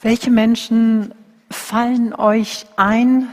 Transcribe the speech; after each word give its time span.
Welche 0.00 0.30
Menschen 0.30 1.12
fallen 1.50 2.14
euch 2.14 2.66
ein, 2.76 3.26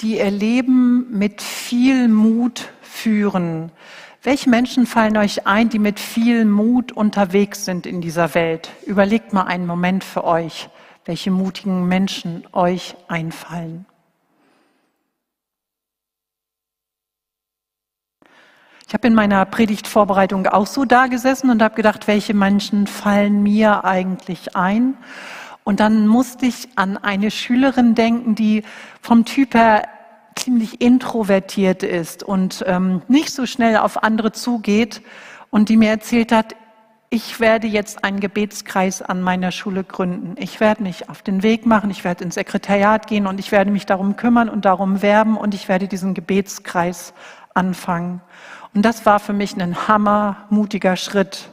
die 0.00 0.18
ihr 0.18 0.30
Leben 0.30 1.18
mit 1.18 1.42
viel 1.42 2.06
Mut 2.06 2.70
führen? 2.80 3.72
Welche 4.22 4.48
Menschen 4.48 4.86
fallen 4.86 5.16
euch 5.16 5.48
ein, 5.48 5.68
die 5.68 5.80
mit 5.80 5.98
viel 5.98 6.44
Mut 6.44 6.92
unterwegs 6.92 7.64
sind 7.64 7.86
in 7.86 8.00
dieser 8.00 8.36
Welt? 8.36 8.70
Überlegt 8.86 9.32
mal 9.32 9.42
einen 9.42 9.66
Moment 9.66 10.04
für 10.04 10.22
euch, 10.22 10.68
welche 11.06 11.32
mutigen 11.32 11.88
Menschen 11.88 12.44
euch 12.52 12.94
einfallen. 13.08 13.84
Ich 18.86 18.94
habe 18.94 19.08
in 19.08 19.14
meiner 19.14 19.44
Predigtvorbereitung 19.44 20.46
auch 20.46 20.68
so 20.68 20.84
da 20.84 21.08
gesessen 21.08 21.50
und 21.50 21.62
habe 21.62 21.74
gedacht, 21.74 22.06
welche 22.06 22.34
Menschen 22.34 22.86
fallen 22.86 23.42
mir 23.42 23.84
eigentlich 23.84 24.54
ein? 24.54 24.94
Und 25.64 25.80
dann 25.80 26.06
musste 26.06 26.46
ich 26.46 26.68
an 26.76 26.96
eine 26.96 27.30
Schülerin 27.30 27.94
denken, 27.94 28.34
die 28.34 28.64
vom 29.00 29.24
Typ 29.24 29.54
her 29.54 29.88
ziemlich 30.34 30.80
introvertiert 30.80 31.82
ist 31.82 32.22
und 32.22 32.64
ähm, 32.66 33.02
nicht 33.08 33.30
so 33.30 33.46
schnell 33.46 33.76
auf 33.76 34.02
andere 34.02 34.32
zugeht 34.32 35.02
und 35.50 35.68
die 35.68 35.76
mir 35.76 35.90
erzählt 35.90 36.32
hat, 36.32 36.56
ich 37.10 37.40
werde 37.40 37.66
jetzt 37.66 38.04
einen 38.04 38.20
Gebetskreis 38.20 39.02
an 39.02 39.20
meiner 39.20 39.52
Schule 39.52 39.84
gründen. 39.84 40.34
Ich 40.38 40.60
werde 40.60 40.82
mich 40.82 41.10
auf 41.10 41.20
den 41.20 41.42
Weg 41.42 41.66
machen, 41.66 41.90
ich 41.90 42.04
werde 42.04 42.24
ins 42.24 42.36
Sekretariat 42.36 43.06
gehen 43.06 43.26
und 43.26 43.38
ich 43.38 43.52
werde 43.52 43.70
mich 43.70 43.84
darum 43.84 44.16
kümmern 44.16 44.48
und 44.48 44.64
darum 44.64 45.02
werben 45.02 45.36
und 45.36 45.54
ich 45.54 45.68
werde 45.68 45.88
diesen 45.88 46.14
Gebetskreis 46.14 47.12
anfangen. 47.52 48.22
Und 48.72 48.82
das 48.86 49.04
war 49.04 49.20
für 49.20 49.34
mich 49.34 49.54
ein 49.60 49.86
hammermutiger 49.86 50.96
Schritt. 50.96 51.51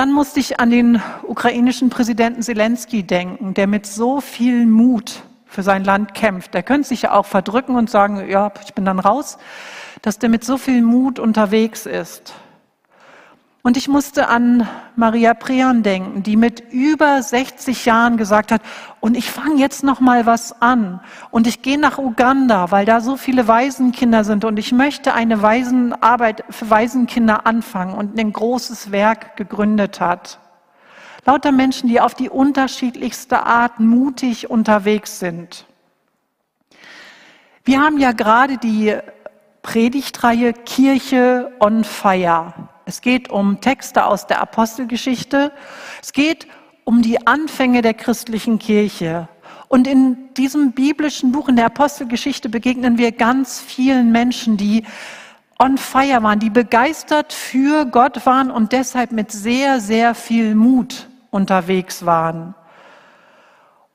Dann 0.00 0.12
musste 0.12 0.40
ich 0.40 0.58
an 0.58 0.70
den 0.70 1.02
ukrainischen 1.24 1.90
Präsidenten 1.90 2.40
Zelensky 2.40 3.02
denken, 3.02 3.52
der 3.52 3.66
mit 3.66 3.84
so 3.84 4.22
viel 4.22 4.64
Mut 4.64 5.24
für 5.44 5.62
sein 5.62 5.84
Land 5.84 6.14
kämpft. 6.14 6.54
Der 6.54 6.62
könnte 6.62 6.88
sich 6.88 7.02
ja 7.02 7.12
auch 7.12 7.26
verdrücken 7.26 7.76
und 7.76 7.90
sagen, 7.90 8.26
ja, 8.26 8.50
ich 8.64 8.72
bin 8.72 8.86
dann 8.86 8.98
raus, 8.98 9.36
dass 10.00 10.18
der 10.18 10.30
mit 10.30 10.42
so 10.42 10.56
viel 10.56 10.80
Mut 10.80 11.18
unterwegs 11.18 11.84
ist. 11.84 12.32
Und 13.62 13.76
ich 13.76 13.88
musste 13.88 14.28
an 14.28 14.66
Maria 14.96 15.34
Prean 15.34 15.82
denken, 15.82 16.22
die 16.22 16.36
mit 16.36 16.72
über 16.72 17.22
60 17.22 17.84
Jahren 17.84 18.16
gesagt 18.16 18.52
hat, 18.52 18.62
und 19.00 19.16
ich 19.18 19.30
fange 19.30 19.56
jetzt 19.56 19.84
noch 19.84 20.00
mal 20.00 20.24
was 20.24 20.62
an 20.62 21.00
und 21.30 21.46
ich 21.46 21.60
gehe 21.60 21.78
nach 21.78 21.98
Uganda, 21.98 22.70
weil 22.70 22.86
da 22.86 23.02
so 23.02 23.18
viele 23.18 23.48
Waisenkinder 23.48 24.24
sind 24.24 24.46
und 24.46 24.58
ich 24.58 24.72
möchte 24.72 25.12
eine 25.12 25.42
Waisenarbeit 25.42 26.44
für 26.48 26.70
Waisenkinder 26.70 27.46
anfangen 27.46 27.94
und 27.94 28.18
ein 28.18 28.32
großes 28.32 28.92
Werk 28.92 29.36
gegründet 29.36 30.00
hat. 30.00 30.38
Lauter 31.26 31.52
Menschen, 31.52 31.90
die 31.90 32.00
auf 32.00 32.14
die 32.14 32.30
unterschiedlichste 32.30 33.44
Art 33.44 33.78
mutig 33.78 34.48
unterwegs 34.48 35.18
sind. 35.18 35.66
Wir 37.64 37.82
haben 37.82 37.98
ja 37.98 38.12
gerade 38.12 38.56
die 38.56 38.96
Predigtreihe 39.60 40.54
Kirche 40.54 41.52
on 41.60 41.84
Fire 41.84 42.69
es 42.90 43.02
geht 43.02 43.30
um 43.30 43.60
Texte 43.60 44.04
aus 44.04 44.26
der 44.26 44.40
Apostelgeschichte. 44.42 45.52
Es 46.02 46.12
geht 46.12 46.48
um 46.82 47.02
die 47.02 47.24
Anfänge 47.24 47.82
der 47.82 47.94
christlichen 47.94 48.58
Kirche. 48.58 49.28
Und 49.68 49.86
in 49.86 50.34
diesem 50.34 50.72
biblischen 50.72 51.30
Buch 51.30 51.48
in 51.48 51.54
der 51.54 51.66
Apostelgeschichte 51.66 52.48
begegnen 52.48 52.98
wir 52.98 53.12
ganz 53.12 53.60
vielen 53.60 54.10
Menschen, 54.10 54.56
die 54.56 54.84
on 55.60 55.78
fire 55.78 56.20
waren, 56.24 56.40
die 56.40 56.50
begeistert 56.50 57.32
für 57.32 57.86
Gott 57.86 58.26
waren 58.26 58.50
und 58.50 58.72
deshalb 58.72 59.12
mit 59.12 59.30
sehr, 59.30 59.80
sehr 59.80 60.16
viel 60.16 60.56
Mut 60.56 61.08
unterwegs 61.30 62.04
waren. 62.04 62.56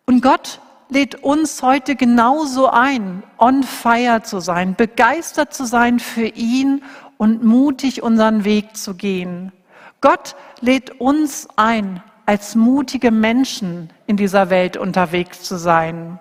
Und 0.06 0.22
Gott 0.22 0.62
lädt 0.88 1.16
uns 1.16 1.62
heute 1.62 1.98
genauso 1.98 2.70
ein, 2.70 3.24
on 3.38 3.64
fire 3.64 4.22
zu 4.24 4.40
sein, 4.40 4.76
begeistert 4.76 5.54
zu 5.54 5.66
sein 5.66 6.00
für 6.00 6.28
ihn 6.28 6.82
und 7.18 7.44
mutig 7.44 8.04
unseren 8.04 8.44
Weg 8.44 8.76
zu 8.76 8.96
gehen. 8.96 9.52
Gott 10.02 10.36
lädt 10.62 11.00
uns 11.00 11.48
ein, 11.56 12.04
als 12.26 12.56
mutige 12.56 13.12
Menschen 13.12 13.90
in 14.08 14.18
dieser 14.18 14.50
Welt 14.50 14.78
unterwegs 14.78 15.44
zu 15.44 15.58
sein. 15.58 16.20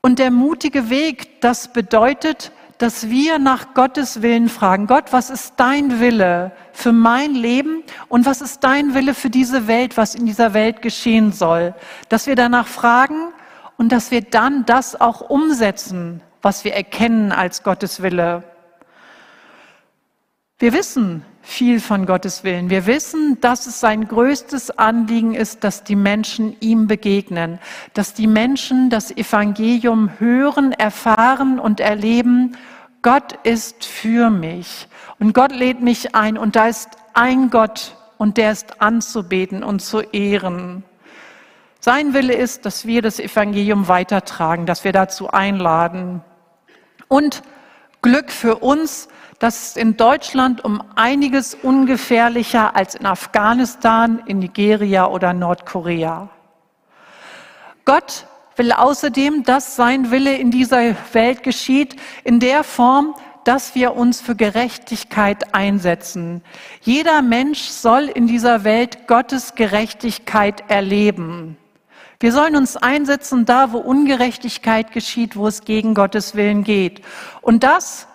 Und 0.00 0.18
der 0.18 0.30
mutige 0.30 0.90
Weg, 0.90 1.40
das 1.40 1.72
bedeutet, 1.72 2.52
dass 2.78 3.08
wir 3.08 3.38
nach 3.38 3.72
Gottes 3.74 4.20
Willen 4.20 4.48
fragen, 4.48 4.86
Gott, 4.86 5.12
was 5.12 5.30
ist 5.30 5.54
dein 5.56 6.00
Wille 6.00 6.52
für 6.72 6.92
mein 6.92 7.34
Leben 7.34 7.82
und 8.08 8.26
was 8.26 8.40
ist 8.40 8.64
dein 8.64 8.94
Wille 8.94 9.14
für 9.14 9.30
diese 9.30 9.66
Welt, 9.66 9.96
was 9.96 10.14
in 10.14 10.26
dieser 10.26 10.54
Welt 10.54 10.82
geschehen 10.82 11.32
soll? 11.32 11.74
Dass 12.08 12.26
wir 12.26 12.34
danach 12.34 12.66
fragen 12.66 13.32
und 13.76 13.92
dass 13.92 14.10
wir 14.10 14.22
dann 14.22 14.66
das 14.66 15.00
auch 15.00 15.20
umsetzen, 15.20 16.20
was 16.42 16.64
wir 16.64 16.74
erkennen 16.74 17.32
als 17.32 17.62
Gottes 17.62 18.02
Wille. 18.02 18.44
Wir 20.60 20.72
wissen 20.72 21.24
viel 21.42 21.80
von 21.80 22.06
Gottes 22.06 22.44
Willen. 22.44 22.70
Wir 22.70 22.86
wissen, 22.86 23.40
dass 23.40 23.66
es 23.66 23.80
sein 23.80 24.06
größtes 24.06 24.70
Anliegen 24.78 25.34
ist, 25.34 25.64
dass 25.64 25.82
die 25.82 25.96
Menschen 25.96 26.56
ihm 26.60 26.86
begegnen, 26.86 27.58
dass 27.92 28.14
die 28.14 28.28
Menschen 28.28 28.88
das 28.88 29.10
Evangelium 29.10 30.12
hören, 30.20 30.70
erfahren 30.70 31.58
und 31.58 31.80
erleben. 31.80 32.56
Gott 33.02 33.32
ist 33.42 33.84
für 33.84 34.30
mich 34.30 34.86
und 35.18 35.34
Gott 35.34 35.50
lädt 35.50 35.80
mich 35.80 36.14
ein 36.14 36.38
und 36.38 36.54
da 36.54 36.68
ist 36.68 36.90
ein 37.14 37.50
Gott 37.50 37.96
und 38.16 38.36
der 38.36 38.52
ist 38.52 38.80
anzubeten 38.80 39.64
und 39.64 39.80
zu 39.80 40.02
ehren. 40.02 40.84
Sein 41.80 42.14
Wille 42.14 42.34
ist, 42.34 42.64
dass 42.64 42.86
wir 42.86 43.02
das 43.02 43.18
Evangelium 43.18 43.88
weitertragen, 43.88 44.66
dass 44.66 44.84
wir 44.84 44.92
dazu 44.92 45.28
einladen. 45.30 46.22
Und 47.08 47.42
Glück 48.02 48.30
für 48.30 48.56
uns, 48.56 49.08
das 49.38 49.68
ist 49.68 49.76
in 49.76 49.96
Deutschland 49.96 50.64
um 50.64 50.82
einiges 50.94 51.54
ungefährlicher 51.54 52.76
als 52.76 52.94
in 52.94 53.06
Afghanistan, 53.06 54.22
in 54.26 54.38
Nigeria 54.38 55.06
oder 55.06 55.32
Nordkorea. 55.32 56.28
Gott 57.84 58.26
will 58.56 58.72
außerdem, 58.72 59.42
dass 59.42 59.76
sein 59.76 60.10
Wille 60.10 60.36
in 60.36 60.50
dieser 60.50 60.94
Welt 61.12 61.42
geschieht, 61.42 61.96
in 62.22 62.40
der 62.40 62.64
Form, 62.64 63.14
dass 63.44 63.74
wir 63.74 63.94
uns 63.94 64.20
für 64.20 64.34
Gerechtigkeit 64.34 65.54
einsetzen. 65.54 66.42
Jeder 66.80 67.20
Mensch 67.20 67.60
soll 67.60 68.04
in 68.04 68.26
dieser 68.26 68.64
Welt 68.64 69.06
Gottes 69.06 69.54
Gerechtigkeit 69.54 70.64
erleben. 70.68 71.58
Wir 72.20 72.32
sollen 72.32 72.56
uns 72.56 72.76
einsetzen 72.76 73.44
da, 73.44 73.72
wo 73.72 73.78
Ungerechtigkeit 73.78 74.92
geschieht, 74.92 75.36
wo 75.36 75.46
es 75.46 75.64
gegen 75.64 75.94
Gottes 75.94 76.34
Willen 76.34 76.64
geht. 76.64 77.02
Und 77.42 77.64
das 77.64 78.06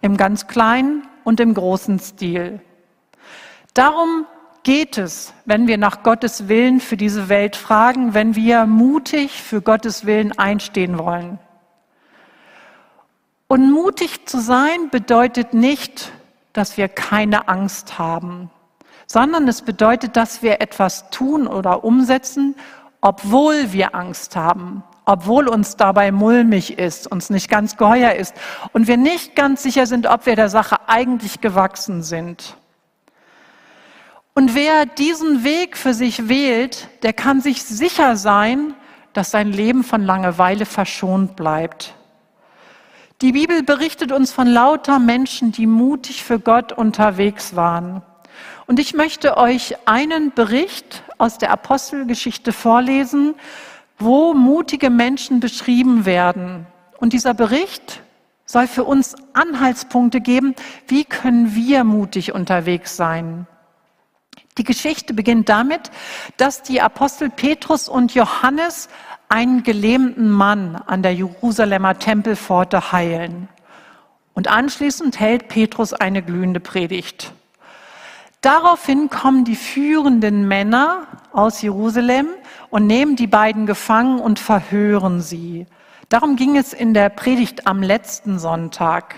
im 0.00 0.16
ganz 0.16 0.46
kleinen 0.46 1.06
und 1.24 1.40
im 1.40 1.54
großen 1.54 1.98
Stil. 1.98 2.60
Darum 3.74 4.26
geht 4.62 4.98
es, 4.98 5.32
wenn 5.44 5.66
wir 5.66 5.78
nach 5.78 6.02
Gottes 6.02 6.48
Willen 6.48 6.80
für 6.80 6.96
diese 6.96 7.28
Welt 7.28 7.56
fragen, 7.56 8.14
wenn 8.14 8.34
wir 8.34 8.66
mutig 8.66 9.42
für 9.42 9.62
Gottes 9.62 10.04
Willen 10.04 10.36
einstehen 10.38 10.98
wollen. 10.98 11.38
Und 13.46 13.70
mutig 13.70 14.26
zu 14.26 14.40
sein 14.40 14.90
bedeutet 14.90 15.54
nicht, 15.54 16.12
dass 16.52 16.76
wir 16.76 16.88
keine 16.88 17.48
Angst 17.48 17.98
haben, 17.98 18.50
sondern 19.06 19.48
es 19.48 19.62
bedeutet, 19.62 20.16
dass 20.16 20.42
wir 20.42 20.60
etwas 20.60 21.08
tun 21.10 21.46
oder 21.46 21.82
umsetzen, 21.82 22.54
obwohl 23.00 23.72
wir 23.72 23.94
Angst 23.94 24.36
haben, 24.36 24.82
obwohl 25.08 25.48
uns 25.48 25.76
dabei 25.76 26.12
mulmig 26.12 26.78
ist, 26.78 27.10
uns 27.10 27.30
nicht 27.30 27.48
ganz 27.48 27.78
geheuer 27.78 28.12
ist 28.12 28.34
und 28.74 28.88
wir 28.88 28.98
nicht 28.98 29.34
ganz 29.34 29.62
sicher 29.62 29.86
sind, 29.86 30.06
ob 30.06 30.26
wir 30.26 30.36
der 30.36 30.50
Sache 30.50 30.76
eigentlich 30.86 31.40
gewachsen 31.40 32.02
sind. 32.02 32.58
Und 34.34 34.54
wer 34.54 34.84
diesen 34.84 35.44
Weg 35.44 35.78
für 35.78 35.94
sich 35.94 36.28
wählt, 36.28 36.90
der 37.02 37.14
kann 37.14 37.40
sich 37.40 37.64
sicher 37.64 38.16
sein, 38.16 38.74
dass 39.14 39.30
sein 39.30 39.50
Leben 39.50 39.82
von 39.82 40.02
Langeweile 40.02 40.66
verschont 40.66 41.36
bleibt. 41.36 41.94
Die 43.22 43.32
Bibel 43.32 43.62
berichtet 43.62 44.12
uns 44.12 44.30
von 44.30 44.46
lauter 44.46 44.98
Menschen, 44.98 45.52
die 45.52 45.66
mutig 45.66 46.22
für 46.22 46.38
Gott 46.38 46.70
unterwegs 46.70 47.56
waren. 47.56 48.02
Und 48.66 48.78
ich 48.78 48.92
möchte 48.92 49.38
euch 49.38 49.74
einen 49.86 50.32
Bericht 50.32 51.02
aus 51.16 51.38
der 51.38 51.50
Apostelgeschichte 51.50 52.52
vorlesen, 52.52 53.36
wo 53.98 54.34
mutige 54.34 54.90
Menschen 54.90 55.40
beschrieben 55.40 56.04
werden. 56.04 56.66
Und 56.98 57.12
dieser 57.12 57.34
Bericht 57.34 58.02
soll 58.44 58.66
für 58.66 58.84
uns 58.84 59.14
Anhaltspunkte 59.34 60.20
geben, 60.20 60.54
wie 60.86 61.04
können 61.04 61.54
wir 61.54 61.84
mutig 61.84 62.32
unterwegs 62.32 62.96
sein. 62.96 63.46
Die 64.56 64.64
Geschichte 64.64 65.14
beginnt 65.14 65.48
damit, 65.48 65.90
dass 66.36 66.62
die 66.62 66.80
Apostel 66.80 67.30
Petrus 67.30 67.88
und 67.88 68.14
Johannes 68.14 68.88
einen 69.28 69.62
gelähmten 69.62 70.30
Mann 70.30 70.76
an 70.86 71.02
der 71.02 71.14
Jerusalemer 71.14 71.98
Tempelpforte 71.98 72.92
heilen. 72.92 73.48
Und 74.34 74.48
anschließend 74.48 75.20
hält 75.20 75.48
Petrus 75.48 75.92
eine 75.92 76.22
glühende 76.22 76.60
Predigt. 76.60 77.32
Daraufhin 78.40 79.10
kommen 79.10 79.44
die 79.44 79.56
führenden 79.56 80.48
Männer 80.48 81.06
aus 81.32 81.60
Jerusalem 81.60 82.28
und 82.70 82.86
nehmen 82.86 83.16
die 83.16 83.26
beiden 83.26 83.66
gefangen 83.66 84.20
und 84.20 84.38
verhören 84.38 85.20
sie. 85.20 85.66
Darum 86.08 86.36
ging 86.36 86.56
es 86.56 86.72
in 86.72 86.94
der 86.94 87.08
Predigt 87.08 87.66
am 87.66 87.82
letzten 87.82 88.38
Sonntag. 88.38 89.14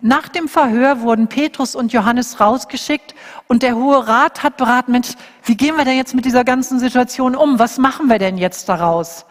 Nach 0.00 0.28
dem 0.28 0.48
Verhör 0.48 1.00
wurden 1.02 1.28
Petrus 1.28 1.76
und 1.76 1.92
Johannes 1.92 2.40
rausgeschickt 2.40 3.14
und 3.46 3.62
der 3.62 3.76
Hohe 3.76 4.08
Rat 4.08 4.42
hat 4.42 4.56
beraten, 4.56 4.90
Mensch, 4.90 5.10
wie 5.44 5.56
gehen 5.56 5.76
wir 5.76 5.84
denn 5.84 5.96
jetzt 5.96 6.14
mit 6.16 6.24
dieser 6.24 6.42
ganzen 6.42 6.80
Situation 6.80 7.36
um? 7.36 7.60
Was 7.60 7.78
machen 7.78 8.08
wir 8.08 8.18
denn 8.18 8.36
jetzt 8.36 8.68
daraus? 8.68 9.26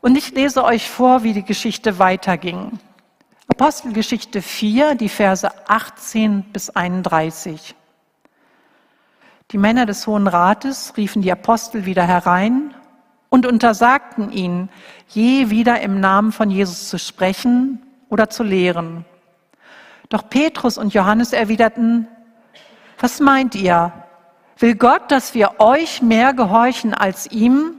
Und 0.00 0.16
ich 0.16 0.32
lese 0.32 0.64
euch 0.64 0.88
vor, 0.88 1.24
wie 1.24 1.34
die 1.34 1.44
Geschichte 1.44 1.98
weiterging. 1.98 2.78
Apostelgeschichte 3.48 4.40
4, 4.40 4.94
die 4.94 5.10
Verse 5.10 5.50
18 5.68 6.44
bis 6.52 6.70
31. 6.70 7.74
Die 9.50 9.58
Männer 9.58 9.86
des 9.86 10.06
Hohen 10.06 10.26
Rates 10.26 10.94
riefen 10.96 11.22
die 11.22 11.30
Apostel 11.30 11.84
wieder 11.84 12.06
herein 12.06 12.74
und 13.28 13.46
untersagten 13.46 14.30
ihnen, 14.30 14.70
je 15.08 15.50
wieder 15.50 15.80
im 15.80 16.00
Namen 16.00 16.32
von 16.32 16.50
Jesus 16.50 16.88
zu 16.88 16.98
sprechen 16.98 17.82
oder 18.08 18.30
zu 18.30 18.42
lehren. 18.42 19.04
Doch 20.08 20.28
Petrus 20.28 20.78
und 20.78 20.94
Johannes 20.94 21.32
erwiderten, 21.32 22.08
was 22.98 23.20
meint 23.20 23.54
ihr? 23.54 23.92
Will 24.58 24.76
Gott, 24.76 25.10
dass 25.10 25.34
wir 25.34 25.58
euch 25.58 26.00
mehr 26.00 26.32
gehorchen 26.32 26.94
als 26.94 27.30
ihm? 27.30 27.74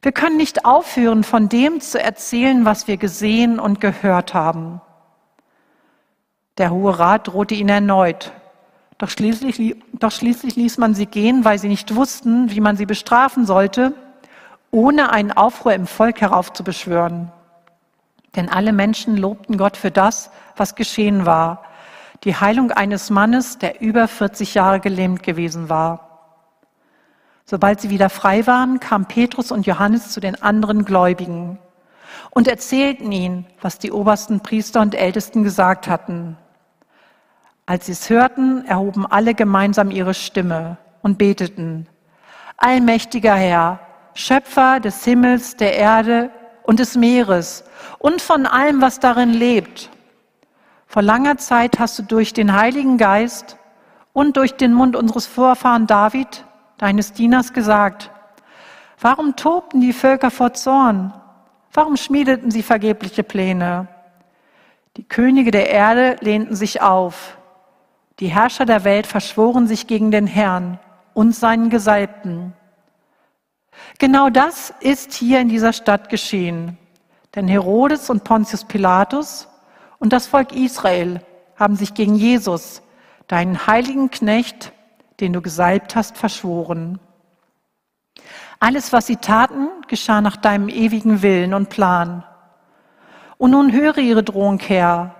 Wir 0.00 0.12
können 0.12 0.36
nicht 0.36 0.64
aufhören, 0.64 1.22
von 1.22 1.48
dem 1.48 1.80
zu 1.80 2.02
erzählen, 2.02 2.64
was 2.64 2.88
wir 2.88 2.96
gesehen 2.96 3.60
und 3.60 3.80
gehört 3.80 4.34
haben. 4.34 4.80
Der 6.58 6.70
Hohe 6.70 6.98
Rat 6.98 7.28
drohte 7.28 7.54
ihn 7.54 7.68
erneut. 7.68 8.32
Doch 9.02 9.10
schließlich, 9.10 9.74
doch 9.94 10.12
schließlich 10.12 10.54
ließ 10.54 10.78
man 10.78 10.94
sie 10.94 11.06
gehen, 11.06 11.44
weil 11.44 11.58
sie 11.58 11.66
nicht 11.66 11.96
wussten, 11.96 12.52
wie 12.52 12.60
man 12.60 12.76
sie 12.76 12.86
bestrafen 12.86 13.46
sollte, 13.46 13.94
ohne 14.70 15.10
einen 15.10 15.32
Aufruhr 15.32 15.74
im 15.74 15.88
Volk 15.88 16.20
heraufzubeschwören. 16.20 17.32
Denn 18.36 18.48
alle 18.48 18.72
Menschen 18.72 19.16
lobten 19.16 19.58
Gott 19.58 19.76
für 19.76 19.90
das, 19.90 20.30
was 20.56 20.76
geschehen 20.76 21.26
war, 21.26 21.64
die 22.22 22.36
Heilung 22.36 22.70
eines 22.70 23.10
Mannes, 23.10 23.58
der 23.58 23.80
über 23.80 24.06
40 24.06 24.54
Jahre 24.54 24.78
gelähmt 24.78 25.24
gewesen 25.24 25.68
war. 25.68 26.20
Sobald 27.44 27.80
sie 27.80 27.90
wieder 27.90 28.08
frei 28.08 28.46
waren, 28.46 28.78
kamen 28.78 29.06
Petrus 29.06 29.50
und 29.50 29.66
Johannes 29.66 30.10
zu 30.10 30.20
den 30.20 30.40
anderen 30.40 30.84
Gläubigen 30.84 31.58
und 32.30 32.46
erzählten 32.46 33.10
ihnen, 33.10 33.46
was 33.60 33.80
die 33.80 33.90
obersten 33.90 34.42
Priester 34.42 34.80
und 34.80 34.94
Ältesten 34.94 35.42
gesagt 35.42 35.88
hatten. 35.88 36.36
Als 37.66 37.86
sie 37.86 37.92
es 37.92 38.10
hörten, 38.10 38.64
erhoben 38.66 39.06
alle 39.06 39.34
gemeinsam 39.34 39.90
ihre 39.90 40.14
Stimme 40.14 40.78
und 41.02 41.18
beteten, 41.18 41.86
Allmächtiger 42.56 43.34
Herr, 43.34 43.80
Schöpfer 44.14 44.78
des 44.78 45.04
Himmels, 45.04 45.56
der 45.56 45.76
Erde 45.76 46.30
und 46.64 46.78
des 46.78 46.96
Meeres 46.96 47.64
und 47.98 48.20
von 48.20 48.46
allem, 48.46 48.80
was 48.80 49.00
darin 49.00 49.30
lebt, 49.30 49.90
vor 50.92 51.00
langer 51.00 51.38
Zeit 51.38 51.78
hast 51.78 51.98
du 51.98 52.02
durch 52.02 52.34
den 52.34 52.52
Heiligen 52.52 52.98
Geist 52.98 53.56
und 54.12 54.36
durch 54.36 54.56
den 54.56 54.74
Mund 54.74 54.94
unseres 54.94 55.26
Vorfahren 55.26 55.86
David, 55.86 56.44
deines 56.76 57.14
Dieners, 57.14 57.54
gesagt, 57.54 58.10
warum 59.00 59.34
tobten 59.34 59.80
die 59.80 59.94
Völker 59.94 60.30
vor 60.30 60.52
Zorn? 60.52 61.14
Warum 61.72 61.96
schmiedeten 61.96 62.50
sie 62.50 62.62
vergebliche 62.62 63.22
Pläne? 63.22 63.88
Die 64.98 65.08
Könige 65.08 65.50
der 65.50 65.70
Erde 65.70 66.16
lehnten 66.20 66.54
sich 66.54 66.82
auf. 66.82 67.38
Die 68.22 68.28
Herrscher 68.28 68.66
der 68.66 68.84
Welt 68.84 69.08
verschworen 69.08 69.66
sich 69.66 69.88
gegen 69.88 70.12
den 70.12 70.28
Herrn 70.28 70.78
und 71.12 71.34
seinen 71.34 71.70
Gesalbten. 71.70 72.52
Genau 73.98 74.30
das 74.30 74.72
ist 74.78 75.12
hier 75.12 75.40
in 75.40 75.48
dieser 75.48 75.72
Stadt 75.72 76.08
geschehen. 76.08 76.78
Denn 77.34 77.48
Herodes 77.48 78.10
und 78.10 78.22
Pontius 78.22 78.64
Pilatus 78.64 79.48
und 79.98 80.12
das 80.12 80.28
Volk 80.28 80.52
Israel 80.52 81.20
haben 81.56 81.74
sich 81.74 81.94
gegen 81.94 82.14
Jesus, 82.14 82.82
deinen 83.26 83.66
heiligen 83.66 84.08
Knecht, 84.12 84.72
den 85.18 85.32
du 85.32 85.42
gesalbt 85.42 85.96
hast, 85.96 86.16
verschworen. 86.16 87.00
Alles, 88.60 88.92
was 88.92 89.08
sie 89.08 89.16
taten, 89.16 89.66
geschah 89.88 90.20
nach 90.20 90.36
deinem 90.36 90.68
ewigen 90.68 91.22
Willen 91.22 91.54
und 91.54 91.70
Plan. 91.70 92.22
Und 93.36 93.50
nun 93.50 93.72
höre 93.72 93.98
ihre 93.98 94.22
Drohung 94.22 94.60
her 94.60 95.16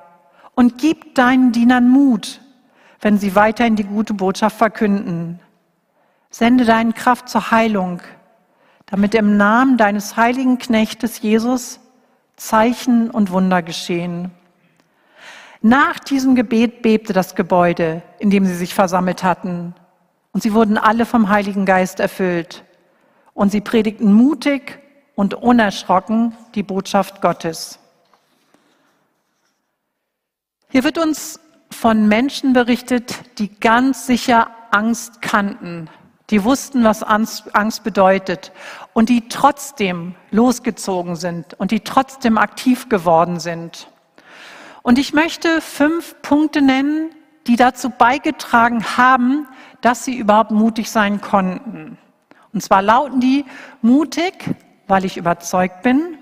und 0.54 0.78
gib 0.78 1.16
deinen 1.16 1.50
Dienern 1.50 1.88
Mut, 1.88 2.38
wenn 3.02 3.18
sie 3.18 3.34
weiterhin 3.34 3.76
die 3.76 3.84
gute 3.84 4.14
Botschaft 4.14 4.56
verkünden. 4.56 5.40
Sende 6.30 6.64
deine 6.64 6.92
Kraft 6.92 7.28
zur 7.28 7.50
Heilung, 7.50 8.00
damit 8.86 9.14
im 9.14 9.36
Namen 9.36 9.76
deines 9.76 10.16
heiligen 10.16 10.58
Knechtes 10.58 11.20
Jesus 11.20 11.80
Zeichen 12.36 13.10
und 13.10 13.30
Wunder 13.30 13.62
geschehen. 13.62 14.30
Nach 15.60 15.98
diesem 15.98 16.34
Gebet 16.34 16.82
bebte 16.82 17.12
das 17.12 17.34
Gebäude, 17.34 18.02
in 18.18 18.30
dem 18.30 18.46
sie 18.46 18.54
sich 18.54 18.74
versammelt 18.74 19.22
hatten. 19.22 19.74
Und 20.32 20.42
sie 20.42 20.54
wurden 20.54 20.78
alle 20.78 21.04
vom 21.04 21.28
Heiligen 21.28 21.66
Geist 21.66 22.00
erfüllt. 22.00 22.64
Und 23.34 23.52
sie 23.52 23.60
predigten 23.60 24.12
mutig 24.12 24.80
und 25.14 25.34
unerschrocken 25.34 26.34
die 26.54 26.62
Botschaft 26.62 27.20
Gottes. 27.20 27.78
Hier 30.70 30.84
wird 30.84 30.98
uns 30.98 31.38
von 31.72 32.08
Menschen 32.08 32.52
berichtet, 32.52 33.38
die 33.38 33.48
ganz 33.48 34.06
sicher 34.06 34.50
Angst 34.70 35.22
kannten, 35.22 35.88
die 36.30 36.44
wussten, 36.44 36.84
was 36.84 37.02
Angst 37.02 37.84
bedeutet 37.84 38.52
und 38.92 39.08
die 39.08 39.28
trotzdem 39.28 40.14
losgezogen 40.30 41.16
sind 41.16 41.54
und 41.54 41.70
die 41.70 41.80
trotzdem 41.80 42.38
aktiv 42.38 42.88
geworden 42.88 43.40
sind. 43.40 43.88
Und 44.82 44.98
ich 44.98 45.12
möchte 45.12 45.60
fünf 45.60 46.16
Punkte 46.22 46.62
nennen, 46.62 47.10
die 47.46 47.56
dazu 47.56 47.90
beigetragen 47.90 48.84
haben, 48.96 49.46
dass 49.80 50.04
sie 50.04 50.16
überhaupt 50.16 50.50
mutig 50.50 50.90
sein 50.90 51.20
konnten. 51.20 51.98
Und 52.52 52.62
zwar 52.62 52.82
lauten 52.82 53.20
die 53.20 53.44
mutig, 53.80 54.34
weil 54.86 55.04
ich 55.04 55.16
überzeugt 55.16 55.82
bin, 55.82 56.18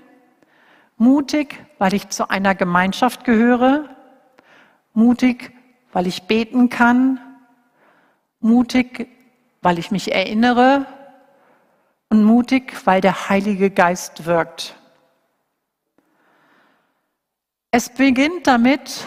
mutig, 0.97 1.63
weil 1.77 1.93
ich 1.93 2.09
zu 2.09 2.29
einer 2.29 2.55
Gemeinschaft 2.55 3.23
gehöre, 3.23 3.89
mutig, 4.93 5.51
weil 5.91 6.07
ich 6.07 6.23
beten 6.23 6.69
kann, 6.69 7.19
mutig, 8.39 9.07
weil 9.61 9.79
ich 9.79 9.91
mich 9.91 10.13
erinnere 10.13 10.85
und 12.09 12.23
mutig, 12.23 12.85
weil 12.85 13.01
der 13.01 13.29
Heilige 13.29 13.69
Geist 13.69 14.25
wirkt. 14.25 14.75
Es 17.71 17.89
beginnt 17.89 18.47
damit, 18.47 19.05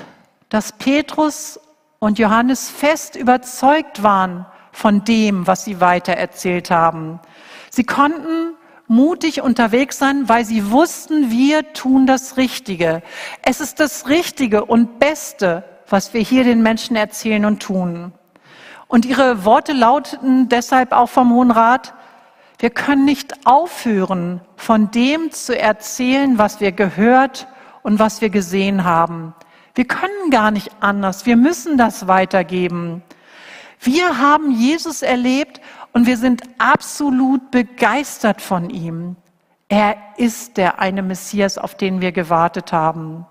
dass 0.48 0.72
Petrus 0.72 1.60
und 1.98 2.18
Johannes 2.18 2.70
fest 2.70 3.16
überzeugt 3.16 4.02
waren 4.02 4.46
von 4.72 5.04
dem, 5.04 5.46
was 5.46 5.64
sie 5.64 5.80
weitererzählt 5.80 6.70
haben. 6.70 7.20
Sie 7.70 7.84
konnten 7.84 8.54
mutig 8.86 9.42
unterwegs 9.42 9.98
sein, 9.98 10.28
weil 10.28 10.44
sie 10.44 10.70
wussten, 10.70 11.30
wir 11.30 11.72
tun 11.72 12.06
das 12.06 12.36
Richtige. 12.36 13.02
Es 13.42 13.60
ist 13.60 13.80
das 13.80 14.08
Richtige 14.08 14.64
und 14.64 14.98
Beste, 14.98 15.64
was 15.88 16.14
wir 16.14 16.20
hier 16.20 16.44
den 16.44 16.62
Menschen 16.62 16.96
erzählen 16.96 17.44
und 17.44 17.62
tun. 17.62 18.12
Und 18.86 19.04
ihre 19.04 19.44
Worte 19.44 19.72
lauteten 19.72 20.48
deshalb 20.48 20.92
auch 20.92 21.08
vom 21.08 21.32
Hohen 21.32 21.50
Rat, 21.50 21.94
wir 22.58 22.70
können 22.70 23.04
nicht 23.04 23.46
aufhören, 23.46 24.40
von 24.56 24.90
dem 24.90 25.32
zu 25.32 25.58
erzählen, 25.58 26.38
was 26.38 26.60
wir 26.60 26.72
gehört 26.72 27.48
und 27.82 27.98
was 27.98 28.20
wir 28.20 28.30
gesehen 28.30 28.84
haben. 28.84 29.34
Wir 29.74 29.86
können 29.86 30.30
gar 30.30 30.50
nicht 30.50 30.70
anders. 30.80 31.26
Wir 31.26 31.36
müssen 31.36 31.76
das 31.76 32.06
weitergeben. 32.06 33.02
Wir 33.80 34.18
haben 34.18 34.52
Jesus 34.52 35.02
erlebt 35.02 35.60
und 35.92 36.06
wir 36.06 36.16
sind 36.16 36.42
absolut 36.58 37.50
begeistert 37.50 38.40
von 38.40 38.70
ihm. 38.70 39.16
Er 39.68 39.96
ist 40.16 40.56
der 40.56 40.78
eine 40.78 41.02
Messias, 41.02 41.58
auf 41.58 41.76
den 41.76 42.00
wir 42.00 42.12
gewartet 42.12 42.72
haben. 42.72 43.26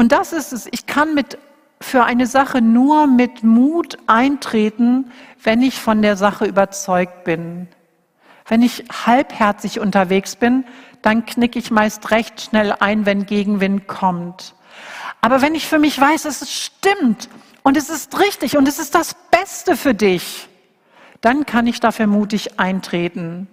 Und 0.00 0.12
das 0.12 0.32
ist 0.32 0.54
es. 0.54 0.66
Ich 0.70 0.86
kann 0.86 1.12
mit, 1.12 1.36
für 1.78 2.04
eine 2.04 2.26
Sache 2.26 2.62
nur 2.62 3.06
mit 3.06 3.42
Mut 3.42 3.98
eintreten, 4.06 5.12
wenn 5.42 5.60
ich 5.60 5.78
von 5.78 6.00
der 6.00 6.16
Sache 6.16 6.46
überzeugt 6.46 7.24
bin. 7.24 7.68
Wenn 8.48 8.62
ich 8.62 8.84
halbherzig 9.04 9.78
unterwegs 9.78 10.36
bin, 10.36 10.64
dann 11.02 11.26
knicke 11.26 11.58
ich 11.58 11.70
meist 11.70 12.10
recht 12.12 12.40
schnell 12.40 12.72
ein, 12.80 13.04
wenn 13.04 13.26
Gegenwind 13.26 13.88
kommt. 13.88 14.54
Aber 15.20 15.42
wenn 15.42 15.54
ich 15.54 15.66
für 15.66 15.78
mich 15.78 16.00
weiß, 16.00 16.24
es 16.24 16.50
stimmt 16.50 17.28
und 17.62 17.76
es 17.76 17.90
ist 17.90 18.18
richtig 18.18 18.56
und 18.56 18.66
es 18.68 18.78
ist 18.78 18.94
das 18.94 19.14
Beste 19.30 19.76
für 19.76 19.92
dich, 19.92 20.48
dann 21.20 21.44
kann 21.44 21.66
ich 21.66 21.78
dafür 21.78 22.06
mutig 22.06 22.58
eintreten. 22.58 23.48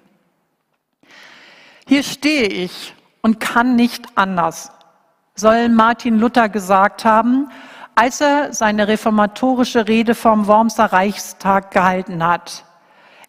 Hier 1.85 2.03
stehe 2.03 2.47
ich 2.47 2.93
und 3.21 3.41
kann 3.41 3.75
nicht 3.75 4.05
anders, 4.15 4.71
soll 5.39 5.69
Martin 5.69 6.19
Luther 6.19 6.49
gesagt 6.49 7.05
haben, 7.05 7.49
als 7.95 8.21
er 8.21 8.53
seine 8.53 8.87
reformatorische 8.87 9.87
Rede 9.87 10.13
vom 10.13 10.47
Wormser 10.47 10.85
Reichstag 10.85 11.71
gehalten 11.71 12.25
hat. 12.25 12.63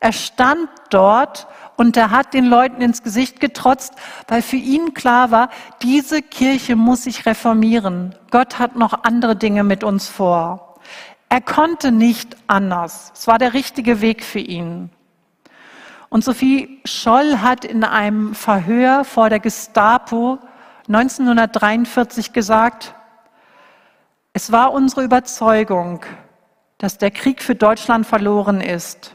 Er 0.00 0.12
stand 0.12 0.68
dort 0.90 1.46
und 1.76 1.96
er 1.96 2.10
hat 2.10 2.34
den 2.34 2.46
Leuten 2.46 2.82
ins 2.82 3.02
Gesicht 3.02 3.40
getrotzt, 3.40 3.94
weil 4.26 4.42
für 4.42 4.56
ihn 4.56 4.94
klar 4.94 5.30
war, 5.30 5.48
diese 5.82 6.22
Kirche 6.22 6.76
muss 6.76 7.04
sich 7.04 7.24
reformieren. 7.24 8.14
Gott 8.30 8.58
hat 8.58 8.76
noch 8.76 9.04
andere 9.04 9.36
Dinge 9.36 9.64
mit 9.64 9.84
uns 9.84 10.08
vor. 10.08 10.74
Er 11.28 11.40
konnte 11.40 11.92
nicht 11.92 12.36
anders. 12.46 13.12
Es 13.14 13.26
war 13.26 13.38
der 13.38 13.54
richtige 13.54 14.00
Weg 14.00 14.24
für 14.24 14.38
ihn. 14.38 14.90
Und 16.08 16.24
Sophie 16.24 16.80
Scholl 16.84 17.38
hat 17.42 17.64
in 17.64 17.84
einem 17.84 18.34
Verhör 18.34 19.04
vor 19.04 19.28
der 19.28 19.40
Gestapo 19.40 20.38
1943 20.88 22.32
gesagt, 22.32 22.94
es 24.32 24.50
war 24.52 24.72
unsere 24.72 25.04
Überzeugung, 25.04 26.00
dass 26.78 26.96
der 26.96 27.10
Krieg 27.10 27.42
für 27.42 27.54
Deutschland 27.54 28.06
verloren 28.06 28.62
ist 28.62 29.14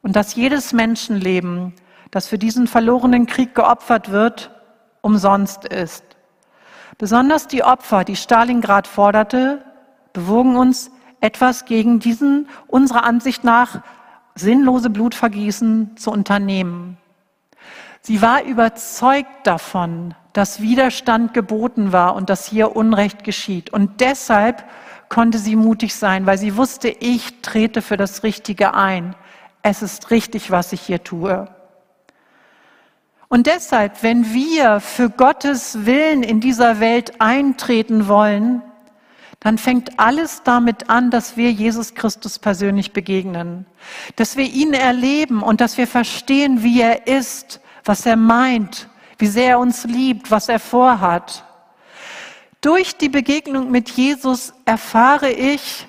und 0.00 0.14
dass 0.14 0.36
jedes 0.36 0.72
Menschenleben, 0.72 1.74
das 2.12 2.28
für 2.28 2.38
diesen 2.38 2.68
verlorenen 2.68 3.26
Krieg 3.26 3.54
geopfert 3.56 4.12
wird, 4.12 4.52
umsonst 5.00 5.64
ist. 5.64 6.04
Besonders 6.98 7.48
die 7.48 7.64
Opfer, 7.64 8.04
die 8.04 8.16
Stalingrad 8.16 8.86
forderte, 8.86 9.64
bewogen 10.12 10.56
uns, 10.56 10.90
etwas 11.20 11.64
gegen 11.64 11.98
diesen 11.98 12.48
unserer 12.68 13.02
Ansicht 13.02 13.42
nach 13.42 13.82
sinnlose 14.36 14.88
Blutvergießen 14.88 15.96
zu 15.96 16.12
unternehmen. 16.12 16.96
Sie 18.00 18.22
war 18.22 18.44
überzeugt 18.44 19.46
davon, 19.46 20.14
dass 20.32 20.60
Widerstand 20.60 21.34
geboten 21.34 21.92
war 21.92 22.14
und 22.14 22.30
dass 22.30 22.46
hier 22.46 22.76
Unrecht 22.76 23.24
geschieht. 23.24 23.70
Und 23.70 24.00
deshalb 24.00 24.64
konnte 25.08 25.38
sie 25.38 25.56
mutig 25.56 25.94
sein, 25.94 26.26
weil 26.26 26.38
sie 26.38 26.56
wusste, 26.56 26.88
ich 26.88 27.42
trete 27.42 27.82
für 27.82 27.96
das 27.96 28.22
Richtige 28.22 28.74
ein. 28.74 29.14
Es 29.62 29.82
ist 29.82 30.10
richtig, 30.10 30.50
was 30.50 30.72
ich 30.72 30.80
hier 30.80 31.02
tue. 31.02 31.48
Und 33.28 33.46
deshalb, 33.46 34.02
wenn 34.02 34.32
wir 34.32 34.80
für 34.80 35.10
Gottes 35.10 35.84
Willen 35.84 36.22
in 36.22 36.40
dieser 36.40 36.80
Welt 36.80 37.20
eintreten 37.20 38.08
wollen, 38.08 38.62
dann 39.40 39.58
fängt 39.58 39.98
alles 40.00 40.42
damit 40.42 40.90
an, 40.90 41.10
dass 41.10 41.36
wir 41.36 41.52
Jesus 41.52 41.94
Christus 41.94 42.38
persönlich 42.38 42.92
begegnen, 42.92 43.66
dass 44.16 44.36
wir 44.36 44.46
ihn 44.46 44.72
erleben 44.72 45.42
und 45.42 45.60
dass 45.60 45.78
wir 45.78 45.86
verstehen, 45.86 46.62
wie 46.62 46.80
er 46.80 47.06
ist, 47.06 47.60
was 47.88 48.06
er 48.06 48.16
meint, 48.16 48.88
wie 49.16 49.26
sehr 49.26 49.50
er 49.50 49.58
uns 49.58 49.84
liebt, 49.84 50.30
was 50.30 50.48
er 50.48 50.60
vorhat. 50.60 51.44
Durch 52.60 52.96
die 52.96 53.08
Begegnung 53.08 53.70
mit 53.70 53.88
Jesus 53.88 54.52
erfahre 54.64 55.30
ich, 55.30 55.86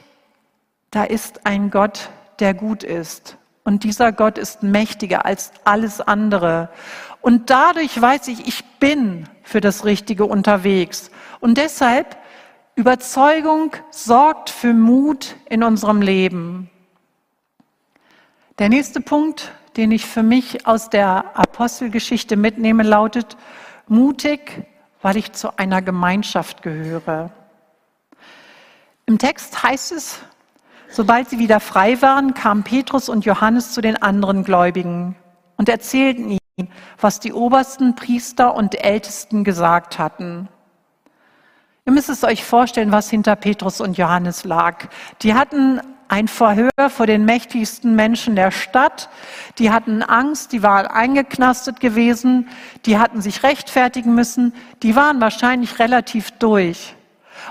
da 0.92 1.04
ist 1.04 1.46
ein 1.46 1.70
Gott, 1.70 2.10
der 2.40 2.54
gut 2.54 2.84
ist. 2.84 3.38
Und 3.64 3.84
dieser 3.84 4.12
Gott 4.12 4.38
ist 4.38 4.64
mächtiger 4.64 5.26
als 5.26 5.52
alles 5.64 6.02
andere. 6.02 6.70
Und 7.22 7.50
dadurch 7.50 8.00
weiß 8.02 8.30
ich, 8.30 8.48
ich 8.48 8.64
bin 8.80 9.28
für 9.44 9.62
das 9.62 9.86
Richtige 9.86 10.26
unterwegs. 10.26 11.12
Und 11.40 11.58
deshalb 11.58 12.18
Überzeugung 12.76 13.76
sorgt 13.92 14.50
für 14.50 14.74
Mut 14.74 15.36
in 15.50 15.64
unserem 15.64 16.02
Leben. 16.02 16.70
Der 18.58 18.70
nächste 18.70 19.02
Punkt, 19.02 19.52
den 19.80 19.92
ich 19.92 20.06
für 20.06 20.24
mich 20.24 20.68
aus 20.68 20.90
der 20.90 21.38
Apostelgeschichte 21.38 22.36
mitnehme, 22.36 22.84
lautet, 22.84 23.38
mutig, 23.88 24.68
weil 25.02 25.16
ich 25.16 25.32
zu 25.32 25.58
einer 25.58 25.82
Gemeinschaft 25.82 26.62
gehöre. 26.64 27.32
Im 29.06 29.18
Text 29.18 29.64
heißt 29.64 29.94
es, 29.94 30.20
sobald 30.90 31.30
sie 31.30 31.40
wieder 31.40 31.62
frei 31.62 32.02
waren, 32.02 32.34
kamen 32.34 32.64
Petrus 32.64 33.08
und 33.08 33.24
Johannes 33.24 33.72
zu 33.72 33.80
den 33.80 33.96
anderen 33.96 34.44
Gläubigen 34.44 35.16
und 35.56 35.70
erzählten 35.70 36.32
ihnen, 36.32 36.72
was 37.00 37.22
die 37.22 37.32
obersten 37.32 37.96
Priester 37.96 38.56
und 38.56 38.84
Ältesten 38.84 39.46
gesagt 39.46 39.98
hatten. 39.98 40.50
Ihr 41.86 41.94
müsst 41.94 42.10
es 42.10 42.26
euch 42.26 42.44
vorstellen, 42.44 42.92
was 42.92 43.10
hinter 43.10 43.38
Petrus 43.38 43.80
und 43.80 43.98
Johannes 43.98 44.44
lag. 44.44 44.90
Die 45.22 45.36
hatten 45.36 45.80
ein 46.10 46.28
Verhör 46.28 46.90
vor 46.90 47.08
den 47.08 47.24
mächtigsten 47.24 47.96
Menschen 47.96 48.36
der 48.36 48.52
Stadt. 48.52 49.10
Die 49.60 49.72
hatten 49.72 50.04
Angst, 50.04 50.52
die 50.52 50.64
waren 50.64 50.88
eingeknastet 50.88 51.80
gewesen, 51.80 52.50
die 52.86 52.98
hatten 52.98 53.22
sich 53.22 53.44
rechtfertigen 53.44 54.14
müssen, 54.16 54.54
die 54.84 54.96
waren 54.96 55.22
wahrscheinlich 55.22 55.80
relativ 55.80 56.32
durch. 56.32 56.96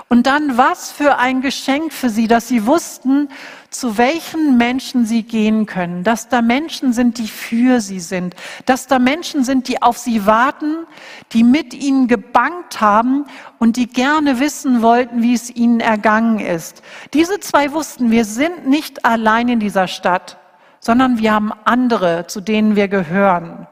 Und 0.07 0.25
dann 0.25 0.57
was 0.57 0.91
für 0.91 1.17
ein 1.17 1.41
Geschenk 1.41 1.93
für 1.93 2.09
sie, 2.09 2.27
dass 2.27 2.47
sie 2.47 2.65
wussten, 2.65 3.29
zu 3.69 3.97
welchen 3.97 4.57
Menschen 4.57 5.05
sie 5.05 5.23
gehen 5.23 5.65
können, 5.65 6.03
dass 6.03 6.27
da 6.29 6.41
Menschen 6.41 6.93
sind, 6.93 7.19
die 7.19 7.27
für 7.27 7.81
sie 7.81 7.99
sind, 7.99 8.35
dass 8.65 8.87
da 8.87 8.97
Menschen 8.97 9.43
sind, 9.43 9.67
die 9.67 9.81
auf 9.81 9.97
sie 9.97 10.25
warten, 10.25 10.87
die 11.33 11.43
mit 11.43 11.73
ihnen 11.73 12.07
gebankt 12.07 12.81
haben 12.81 13.25
und 13.59 13.77
die 13.77 13.87
gerne 13.87 14.39
wissen 14.39 14.81
wollten, 14.81 15.21
wie 15.21 15.35
es 15.35 15.49
ihnen 15.49 15.79
ergangen 15.79 16.39
ist. 16.39 16.81
Diese 17.13 17.39
zwei 17.39 17.71
wussten, 17.73 18.09
wir 18.09 18.25
sind 18.25 18.67
nicht 18.67 19.05
allein 19.05 19.49
in 19.49 19.59
dieser 19.59 19.87
Stadt, 19.87 20.37
sondern 20.79 21.19
wir 21.19 21.33
haben 21.33 21.51
andere, 21.65 22.25
zu 22.27 22.41
denen 22.41 22.75
wir 22.75 22.87
gehören. 22.87 23.67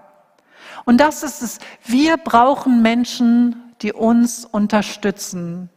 Und 0.86 1.02
das 1.02 1.24
ist 1.24 1.42
es. 1.42 1.60
Wir 1.84 2.18
brauchen 2.18 2.82
Menschen, 2.82 3.74
die 3.82 3.94
uns 3.94 4.46
unterstützen. 4.46 5.70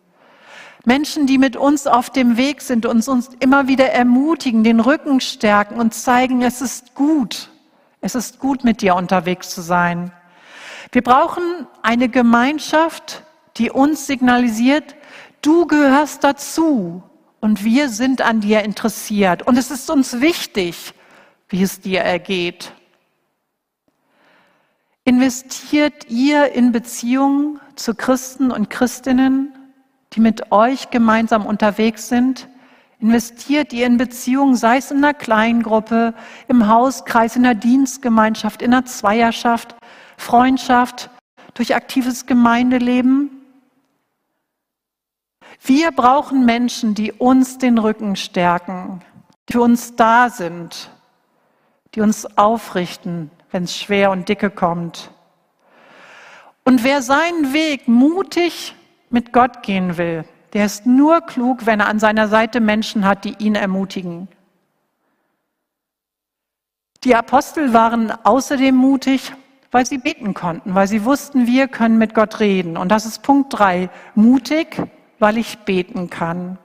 Menschen, 0.84 1.26
die 1.26 1.38
mit 1.38 1.56
uns 1.56 1.87
auf 1.87 2.10
dem 2.10 2.37
Weg 2.37 2.62
sind 2.62 2.87
und 2.87 3.06
uns 3.06 3.30
immer 3.40 3.68
wieder 3.68 3.90
ermutigen, 3.90 4.64
den 4.64 4.80
Rücken 4.80 5.20
stärken 5.20 5.78
und 5.78 5.94
zeigen, 5.94 6.42
es 6.42 6.60
ist 6.60 6.94
gut, 6.94 7.50
es 8.00 8.14
ist 8.14 8.38
gut, 8.38 8.64
mit 8.64 8.80
dir 8.80 8.94
unterwegs 8.94 9.50
zu 9.50 9.60
sein. 9.60 10.12
Wir 10.92 11.02
brauchen 11.02 11.42
eine 11.82 12.08
Gemeinschaft, 12.08 13.25
die 13.56 13.70
uns 13.70 14.06
signalisiert, 14.06 14.96
du 15.42 15.66
gehörst 15.66 16.25
dazu 16.25 17.02
und 17.40 17.62
wir 17.62 17.88
sind 17.88 18.22
an 18.22 18.40
dir 18.40 18.62
interessiert 18.62 19.46
und 19.46 19.58
es 19.58 19.70
ist 19.70 19.90
uns 19.90 20.20
wichtig, 20.20 20.94
wie 21.49 21.62
es 21.62 21.80
dir 21.80 22.00
ergeht. 22.00 22.72
Investiert 25.04 26.08
ihr 26.08 26.52
in 26.52 26.72
Beziehungen 26.72 27.60
zu 27.76 27.94
Christen 27.94 28.50
und 28.50 28.70
Christinnen? 28.70 29.60
Die 30.12 30.21
mit 30.21 30.50
euch 30.52 30.90
gemeinsam 30.90 31.47
unterwegs 31.47 32.09
sind. 32.09 32.49
Investiert 32.99 33.73
ihr 33.73 33.87
in 33.87 33.97
Beziehungen, 33.97 34.57
sei 34.57 34.79
es 34.79 34.90
in 34.90 34.99
einer 34.99 35.14
Kleingruppe, 35.14 36.14
im 36.49 36.69
Hauskreis, 36.69 37.37
in 37.37 37.45
der 37.45 37.55
Dienstgemeinschaft, 37.55 38.61
in 38.61 38.73
der 38.73 38.85
Zweierschaft, 38.85 39.75
Freundschaft, 40.17 41.11
durch 41.55 41.75
aktives 41.75 42.26
Gemeindeleben. 42.26 43.31
Wir 45.62 45.93
brauchen 45.93 46.45
Menschen, 46.45 46.95
die 46.95 47.12
uns 47.12 47.59
den 47.59 47.79
Rücken 47.79 48.17
stärken, 48.17 49.02
die 49.49 49.55
für 49.55 49.62
uns 49.62 49.97
da 49.97 50.29
sind, 50.29 50.90
die 51.95 52.00
uns 52.00 52.38
aufrichten, 52.38 53.31
wenn 53.50 53.64
es 53.64 53.76
schwer 53.76 54.11
und 54.11 54.29
dicke 54.29 54.50
kommt. 54.50 55.11
Und 56.64 56.85
wer 56.85 57.02
seinen 57.02 57.52
Weg 57.52 57.88
mutig 57.88 58.75
mit 59.11 59.33
Gott 59.33 59.62
gehen 59.62 59.99
will, 59.99 60.25
der 60.52 60.67
ist 60.67 60.87
nur 60.87 61.21
klug, 61.21 61.67
wenn 61.67 61.81
er 61.81 61.88
an 61.88 61.99
seiner 61.99 62.29
Seite 62.29 62.61
Menschen 62.61 63.05
hat, 63.05 63.25
die 63.25 63.37
ihn 63.38 63.55
ermutigen. 63.55 64.29
Die 67.05 67.14
Apostel 67.14 67.73
waren 67.73 68.11
außerdem 68.11 68.75
mutig, 68.75 69.33
weil 69.71 69.87
sie 69.87 69.99
beten 69.99 70.35
konnten, 70.35 70.75
weil 70.75 70.88
sie 70.88 71.05
wussten, 71.05 71.47
wir 71.47 71.69
können 71.69 71.99
mit 71.99 72.14
Gott 72.14 72.40
reden. 72.40 72.76
Und 72.76 72.90
das 72.90 73.07
ist 73.07 73.23
Punkt 73.23 73.59
drei. 73.59 73.88
Mutig, 74.14 74.83
weil 75.19 75.38
ich 75.38 75.59
beten 75.61 76.11
kann. 76.11 76.59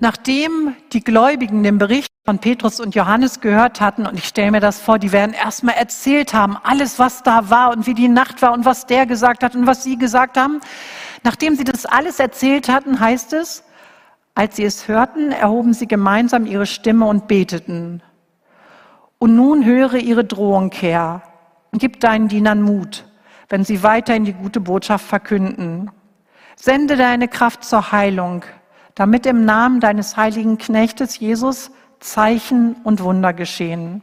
Nachdem 0.00 0.74
die 0.92 1.04
Gläubigen 1.04 1.62
den 1.62 1.78
Bericht 1.78 2.11
von 2.24 2.38
Petrus 2.38 2.78
und 2.78 2.94
Johannes 2.94 3.40
gehört 3.40 3.80
hatten, 3.80 4.06
und 4.06 4.16
ich 4.16 4.26
stelle 4.26 4.52
mir 4.52 4.60
das 4.60 4.80
vor, 4.80 4.98
die 4.98 5.10
werden 5.10 5.32
erstmal 5.32 5.74
erzählt 5.74 6.34
haben, 6.34 6.56
alles, 6.62 6.98
was 6.98 7.24
da 7.24 7.50
war 7.50 7.72
und 7.72 7.86
wie 7.86 7.94
die 7.94 8.08
Nacht 8.08 8.42
war 8.42 8.52
und 8.52 8.64
was 8.64 8.86
der 8.86 9.06
gesagt 9.06 9.42
hat 9.42 9.56
und 9.56 9.66
was 9.66 9.82
sie 9.82 9.98
gesagt 9.98 10.36
haben. 10.36 10.60
Nachdem 11.24 11.56
sie 11.56 11.64
das 11.64 11.84
alles 11.84 12.20
erzählt 12.20 12.68
hatten, 12.68 13.00
heißt 13.00 13.32
es, 13.32 13.64
als 14.34 14.56
sie 14.56 14.64
es 14.64 14.86
hörten, 14.86 15.32
erhoben 15.32 15.74
sie 15.74 15.88
gemeinsam 15.88 16.46
ihre 16.46 16.66
Stimme 16.66 17.06
und 17.06 17.26
beteten. 17.26 18.02
Und 19.18 19.34
nun 19.34 19.64
höre 19.64 19.94
ihre 19.94 20.24
Drohung 20.24 20.70
her 20.72 21.22
und 21.72 21.80
gib 21.80 22.00
deinen 22.00 22.28
Dienern 22.28 22.62
Mut, 22.62 23.04
wenn 23.48 23.64
sie 23.64 23.82
weiterhin 23.82 24.24
die 24.24 24.32
gute 24.32 24.60
Botschaft 24.60 25.06
verkünden. 25.06 25.90
Sende 26.54 26.96
deine 26.96 27.26
Kraft 27.26 27.64
zur 27.64 27.90
Heilung 27.90 28.44
damit 28.94 29.26
im 29.26 29.44
Namen 29.44 29.80
deines 29.80 30.16
heiligen 30.16 30.58
Knechtes 30.58 31.18
Jesus 31.18 31.70
Zeichen 32.02 32.76
und 32.84 33.02
Wunder 33.02 33.32
geschehen. 33.32 34.02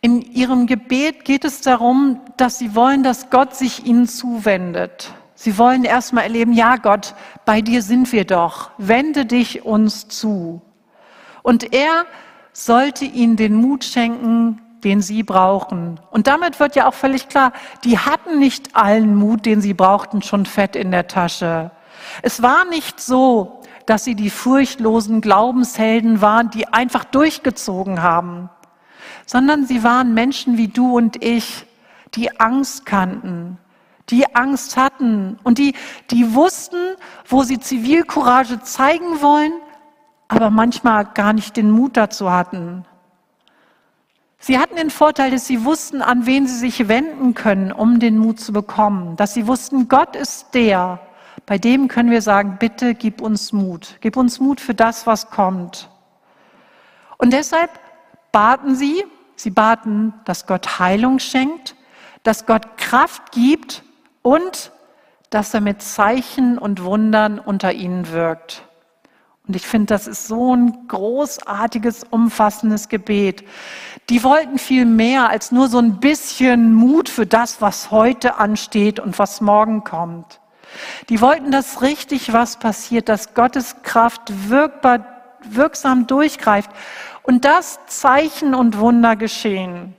In 0.00 0.22
ihrem 0.22 0.66
Gebet 0.66 1.24
geht 1.24 1.44
es 1.44 1.60
darum, 1.60 2.20
dass 2.36 2.58
sie 2.58 2.74
wollen, 2.74 3.02
dass 3.02 3.30
Gott 3.30 3.56
sich 3.56 3.84
ihnen 3.84 4.06
zuwendet. 4.06 5.12
Sie 5.34 5.58
wollen 5.58 5.84
erstmal 5.84 6.24
erleben, 6.24 6.52
ja 6.52 6.76
Gott, 6.76 7.14
bei 7.44 7.62
dir 7.62 7.82
sind 7.82 8.12
wir 8.12 8.24
doch, 8.24 8.70
wende 8.78 9.24
dich 9.24 9.64
uns 9.64 10.08
zu. 10.08 10.62
Und 11.42 11.72
er 11.72 12.06
sollte 12.52 13.04
ihnen 13.04 13.36
den 13.36 13.54
Mut 13.54 13.84
schenken, 13.84 14.60
den 14.84 15.00
sie 15.00 15.22
brauchen. 15.22 16.00
Und 16.10 16.26
damit 16.26 16.60
wird 16.60 16.76
ja 16.76 16.88
auch 16.88 16.94
völlig 16.94 17.28
klar, 17.28 17.52
die 17.84 17.98
hatten 17.98 18.38
nicht 18.38 18.76
allen 18.76 19.16
Mut, 19.16 19.46
den 19.46 19.60
sie 19.60 19.74
brauchten, 19.74 20.22
schon 20.22 20.46
fett 20.46 20.76
in 20.76 20.90
der 20.90 21.08
Tasche. 21.08 21.70
Es 22.22 22.42
war 22.42 22.64
nicht 22.64 23.00
so, 23.00 23.57
dass 23.88 24.04
sie 24.04 24.14
die 24.14 24.28
furchtlosen 24.28 25.22
Glaubenshelden 25.22 26.20
waren, 26.20 26.50
die 26.50 26.68
einfach 26.68 27.04
durchgezogen 27.04 28.02
haben, 28.02 28.50
sondern 29.24 29.66
sie 29.66 29.82
waren 29.82 30.12
Menschen 30.12 30.58
wie 30.58 30.68
du 30.68 30.96
und 30.98 31.24
ich, 31.24 31.64
die 32.14 32.38
Angst 32.38 32.84
kannten, 32.84 33.56
die 34.10 34.34
Angst 34.34 34.76
hatten 34.76 35.38
und 35.42 35.56
die, 35.56 35.74
die 36.10 36.34
wussten, 36.34 36.96
wo 37.26 37.44
sie 37.44 37.60
Zivilcourage 37.60 38.60
zeigen 38.60 39.22
wollen, 39.22 39.52
aber 40.28 40.50
manchmal 40.50 41.06
gar 41.06 41.32
nicht 41.32 41.56
den 41.56 41.70
Mut 41.70 41.96
dazu 41.96 42.30
hatten. 42.30 42.84
Sie 44.38 44.58
hatten 44.58 44.76
den 44.76 44.90
Vorteil, 44.90 45.30
dass 45.30 45.46
sie 45.46 45.64
wussten, 45.64 46.02
an 46.02 46.26
wen 46.26 46.46
sie 46.46 46.58
sich 46.58 46.88
wenden 46.88 47.32
können, 47.32 47.72
um 47.72 48.00
den 48.00 48.18
Mut 48.18 48.38
zu 48.38 48.52
bekommen. 48.52 49.16
Dass 49.16 49.32
sie 49.32 49.46
wussten, 49.46 49.88
Gott 49.88 50.14
ist 50.14 50.54
der, 50.54 51.00
bei 51.48 51.56
dem 51.56 51.88
können 51.88 52.10
wir 52.10 52.20
sagen, 52.20 52.58
bitte 52.60 52.94
gib 52.94 53.22
uns 53.22 53.54
Mut. 53.54 53.96
Gib 54.02 54.18
uns 54.18 54.38
Mut 54.38 54.60
für 54.60 54.74
das, 54.74 55.06
was 55.06 55.30
kommt. 55.30 55.88
Und 57.16 57.32
deshalb 57.32 57.70
baten 58.32 58.76
sie, 58.76 59.02
sie 59.34 59.48
baten, 59.48 60.12
dass 60.26 60.46
Gott 60.46 60.78
Heilung 60.78 61.18
schenkt, 61.18 61.74
dass 62.22 62.44
Gott 62.44 62.76
Kraft 62.76 63.32
gibt 63.32 63.82
und 64.20 64.72
dass 65.30 65.54
er 65.54 65.62
mit 65.62 65.80
Zeichen 65.80 66.58
und 66.58 66.84
Wundern 66.84 67.38
unter 67.38 67.72
ihnen 67.72 68.12
wirkt. 68.12 68.64
Und 69.46 69.56
ich 69.56 69.66
finde, 69.66 69.86
das 69.86 70.06
ist 70.06 70.28
so 70.28 70.54
ein 70.54 70.86
großartiges, 70.88 72.04
umfassendes 72.10 72.90
Gebet. 72.90 73.42
Die 74.10 74.22
wollten 74.22 74.58
viel 74.58 74.84
mehr 74.84 75.30
als 75.30 75.50
nur 75.50 75.68
so 75.68 75.78
ein 75.78 75.98
bisschen 75.98 76.74
Mut 76.74 77.08
für 77.08 77.24
das, 77.24 77.62
was 77.62 77.90
heute 77.90 78.36
ansteht 78.36 79.00
und 79.00 79.18
was 79.18 79.40
morgen 79.40 79.82
kommt. 79.82 80.40
Die 81.08 81.20
wollten, 81.20 81.50
dass 81.50 81.82
richtig 81.82 82.32
was 82.32 82.58
passiert, 82.58 83.08
dass 83.08 83.34
Gottes 83.34 83.82
Kraft 83.82 84.48
wirkbar, 84.48 85.06
wirksam 85.42 86.06
durchgreift 86.06 86.70
und 87.22 87.44
dass 87.44 87.78
Zeichen 87.86 88.54
und 88.54 88.78
Wunder 88.78 89.16
geschehen. 89.16 89.94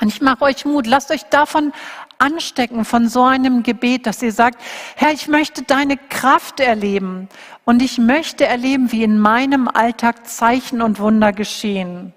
Und 0.00 0.08
ich 0.08 0.20
mache 0.20 0.42
euch 0.42 0.64
Mut, 0.64 0.86
lasst 0.86 1.10
euch 1.10 1.24
davon 1.24 1.72
anstecken 2.18 2.84
von 2.84 3.08
so 3.08 3.24
einem 3.24 3.62
Gebet, 3.62 4.06
dass 4.06 4.22
ihr 4.22 4.32
sagt, 4.32 4.60
Herr, 4.96 5.12
ich 5.12 5.28
möchte 5.28 5.62
deine 5.62 5.96
Kraft 5.96 6.60
erleben 6.60 7.28
und 7.64 7.82
ich 7.82 7.98
möchte 7.98 8.46
erleben, 8.46 8.92
wie 8.92 9.02
in 9.02 9.18
meinem 9.18 9.68
Alltag 9.68 10.26
Zeichen 10.26 10.82
und 10.82 10.98
Wunder 10.98 11.32
geschehen. 11.32 12.12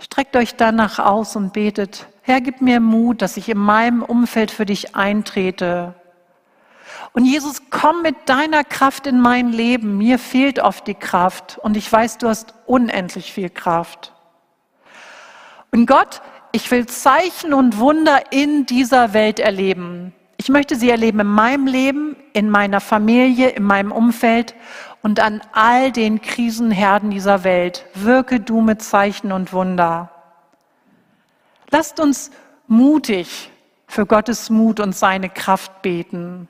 Streckt 0.00 0.36
euch 0.36 0.56
danach 0.56 0.98
aus 0.98 1.36
und 1.36 1.52
betet, 1.52 2.06
Herr, 2.26 2.40
gib 2.40 2.60
mir 2.60 2.80
Mut, 2.80 3.22
dass 3.22 3.36
ich 3.36 3.48
in 3.48 3.58
meinem 3.58 4.02
Umfeld 4.02 4.50
für 4.50 4.66
dich 4.66 4.96
eintrete. 4.96 5.94
Und 7.12 7.24
Jesus, 7.24 7.62
komm 7.70 8.02
mit 8.02 8.16
deiner 8.26 8.64
Kraft 8.64 9.06
in 9.06 9.20
mein 9.20 9.52
Leben. 9.52 9.96
Mir 9.98 10.18
fehlt 10.18 10.58
oft 10.58 10.86
die 10.86 10.94
Kraft 10.94 11.58
und 11.62 11.76
ich 11.76 11.90
weiß, 11.90 12.18
du 12.18 12.28
hast 12.28 12.54
unendlich 12.66 13.32
viel 13.32 13.50
Kraft. 13.50 14.12
Und 15.70 15.86
Gott 15.86 16.20
ich 16.54 16.70
will 16.70 16.86
Zeichen 16.86 17.52
und 17.52 17.78
Wunder 17.80 18.30
in 18.30 18.64
dieser 18.64 19.12
Welt 19.12 19.40
erleben. 19.40 20.14
Ich 20.36 20.48
möchte 20.50 20.76
sie 20.76 20.88
erleben 20.88 21.18
in 21.18 21.26
meinem 21.26 21.66
Leben, 21.66 22.14
in 22.32 22.48
meiner 22.48 22.80
Familie, 22.80 23.48
in 23.48 23.64
meinem 23.64 23.90
Umfeld 23.90 24.54
und 25.02 25.18
an 25.18 25.40
all 25.50 25.90
den 25.90 26.20
Krisenherden 26.20 27.10
dieser 27.10 27.42
Welt. 27.42 27.86
Wirke 27.94 28.38
du 28.38 28.60
mit 28.60 28.82
Zeichen 28.82 29.32
und 29.32 29.52
Wunder. 29.52 30.10
Lasst 31.74 31.98
uns 31.98 32.30
mutig 32.68 33.50
für 33.88 34.06
Gottes 34.06 34.48
Mut 34.48 34.78
und 34.78 34.94
seine 34.94 35.28
Kraft 35.28 35.82
beten. 35.82 36.48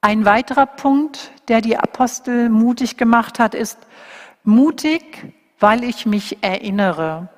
Ein 0.00 0.24
weiterer 0.24 0.66
Punkt, 0.66 1.32
der 1.48 1.62
die 1.62 1.76
Apostel 1.76 2.50
mutig 2.50 2.96
gemacht 2.96 3.40
hat, 3.40 3.56
ist 3.56 3.78
mutig 4.44 5.34
weil 5.58 5.82
ich 5.82 6.06
mich 6.06 6.44
erinnere. 6.44 7.28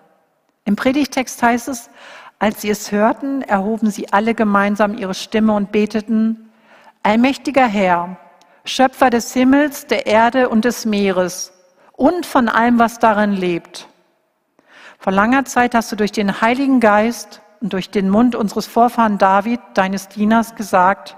Im 0.66 0.76
Predigtext 0.76 1.42
heißt 1.42 1.68
es, 1.68 1.88
als 2.38 2.60
sie 2.60 2.68
es 2.68 2.92
hörten, 2.92 3.40
erhoben 3.40 3.90
sie 3.90 4.12
alle 4.12 4.34
gemeinsam 4.34 4.98
ihre 4.98 5.14
Stimme 5.14 5.54
und 5.54 5.72
beteten, 5.72 6.50
Allmächtiger 7.02 7.66
Herr, 7.66 8.18
Schöpfer 8.66 9.08
des 9.08 9.32
Himmels, 9.32 9.86
der 9.86 10.06
Erde 10.06 10.50
und 10.50 10.66
des 10.66 10.84
Meeres 10.84 11.54
und 11.92 12.26
von 12.26 12.50
allem, 12.50 12.78
was 12.78 12.98
darin 12.98 13.32
lebt. 13.32 13.88
Vor 14.98 15.12
langer 15.12 15.44
Zeit 15.44 15.74
hast 15.74 15.92
du 15.92 15.96
durch 15.96 16.12
den 16.12 16.40
Heiligen 16.40 16.80
Geist 16.80 17.40
und 17.60 17.72
durch 17.72 17.90
den 17.90 18.10
Mund 18.10 18.34
unseres 18.34 18.66
Vorfahren 18.66 19.18
David, 19.18 19.60
deines 19.74 20.08
Dieners, 20.08 20.54
gesagt, 20.54 21.16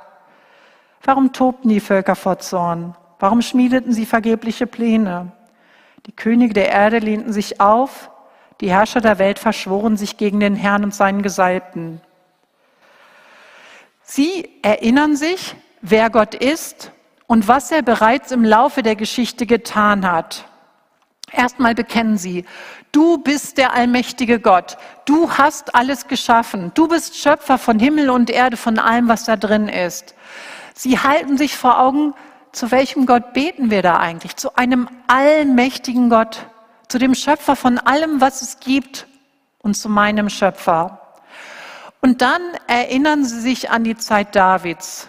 warum 1.02 1.32
tobten 1.32 1.68
die 1.68 1.80
Völker 1.80 2.16
vor 2.16 2.38
Zorn? 2.38 2.94
Warum 3.18 3.42
schmiedeten 3.42 3.92
sie 3.92 4.06
vergebliche 4.06 4.66
Pläne? 4.66 5.32
Die 6.06 6.12
Könige 6.12 6.54
der 6.54 6.70
Erde 6.70 6.98
lehnten 6.98 7.32
sich 7.32 7.60
auf, 7.60 8.10
die 8.60 8.70
Herrscher 8.70 9.00
der 9.00 9.18
Welt 9.18 9.38
verschworen 9.38 9.96
sich 9.96 10.16
gegen 10.16 10.40
den 10.40 10.56
Herrn 10.56 10.84
und 10.84 10.94
seinen 10.94 11.22
Gesalbten. 11.22 12.00
Sie 14.02 14.48
erinnern 14.62 15.16
sich, 15.16 15.54
wer 15.80 16.10
Gott 16.10 16.34
ist 16.34 16.92
und 17.26 17.46
was 17.46 17.70
er 17.70 17.82
bereits 17.82 18.32
im 18.32 18.44
Laufe 18.44 18.82
der 18.82 18.96
Geschichte 18.96 19.46
getan 19.46 20.10
hat. 20.10 20.48
Erstmal 21.32 21.74
bekennen 21.74 22.18
sie, 22.18 22.44
du 22.92 23.18
bist 23.18 23.58
der 23.58 23.74
allmächtige 23.74 24.40
Gott, 24.40 24.78
du 25.04 25.30
hast 25.30 25.74
alles 25.74 26.08
geschaffen, 26.08 26.72
du 26.74 26.88
bist 26.88 27.16
Schöpfer 27.16 27.58
von 27.58 27.78
Himmel 27.78 28.10
und 28.10 28.30
Erde, 28.30 28.56
von 28.56 28.78
allem, 28.78 29.08
was 29.08 29.24
da 29.24 29.36
drin 29.36 29.68
ist. 29.68 30.14
Sie 30.74 30.98
halten 30.98 31.36
sich 31.36 31.56
vor 31.56 31.80
Augen, 31.80 32.14
zu 32.52 32.70
welchem 32.70 33.06
Gott 33.06 33.34
beten 33.34 33.70
wir 33.70 33.82
da 33.82 33.98
eigentlich? 33.98 34.36
Zu 34.36 34.56
einem 34.56 34.88
allmächtigen 35.06 36.08
Gott, 36.08 36.46
zu 36.88 36.98
dem 36.98 37.14
Schöpfer 37.14 37.56
von 37.56 37.78
allem, 37.78 38.20
was 38.20 38.42
es 38.42 38.60
gibt 38.60 39.06
und 39.58 39.74
zu 39.74 39.88
meinem 39.88 40.30
Schöpfer. 40.30 41.00
Und 42.00 42.22
dann 42.22 42.40
erinnern 42.66 43.24
sie 43.24 43.40
sich 43.40 43.70
an 43.70 43.84
die 43.84 43.96
Zeit 43.96 44.34
Davids. 44.34 45.08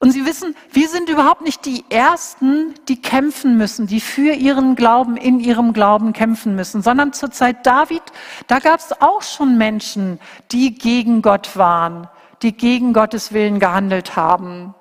Und 0.00 0.12
sie 0.12 0.24
wissen, 0.24 0.56
wir 0.72 0.88
sind 0.88 1.08
überhaupt 1.08 1.42
nicht 1.42 1.64
die 1.66 1.84
Ersten, 1.90 2.74
die 2.88 3.00
kämpfen 3.00 3.56
müssen, 3.56 3.86
die 3.86 4.00
für 4.00 4.32
ihren 4.32 4.74
Glauben, 4.74 5.16
in 5.16 5.40
ihrem 5.40 5.72
Glauben 5.72 6.12
kämpfen 6.12 6.56
müssen, 6.56 6.82
sondern 6.82 7.12
zur 7.12 7.30
Zeit 7.30 7.66
David, 7.66 8.02
da 8.46 8.58
gab 8.58 8.80
es 8.80 9.00
auch 9.00 9.22
schon 9.22 9.58
Menschen, 9.58 10.18
die 10.52 10.74
gegen 10.74 11.20
Gott 11.20 11.56
waren, 11.56 12.08
die 12.42 12.56
gegen 12.56 12.94
Gottes 12.94 13.32
Willen 13.32 13.60
gehandelt 13.60 14.16
haben. 14.16 14.74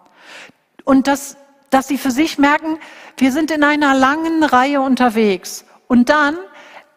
Und 0.86 1.08
das 1.08 1.38
dass 1.70 1.88
sie 1.88 1.98
für 1.98 2.12
sich 2.12 2.38
merken, 2.38 2.78
wir 3.18 3.32
sind 3.32 3.52
in 3.52 3.64
einer 3.64 3.94
langen 3.94 4.44
Reihe 4.44 4.82
unterwegs. 4.82 5.66
Und 5.88 6.10
dann 6.10 6.38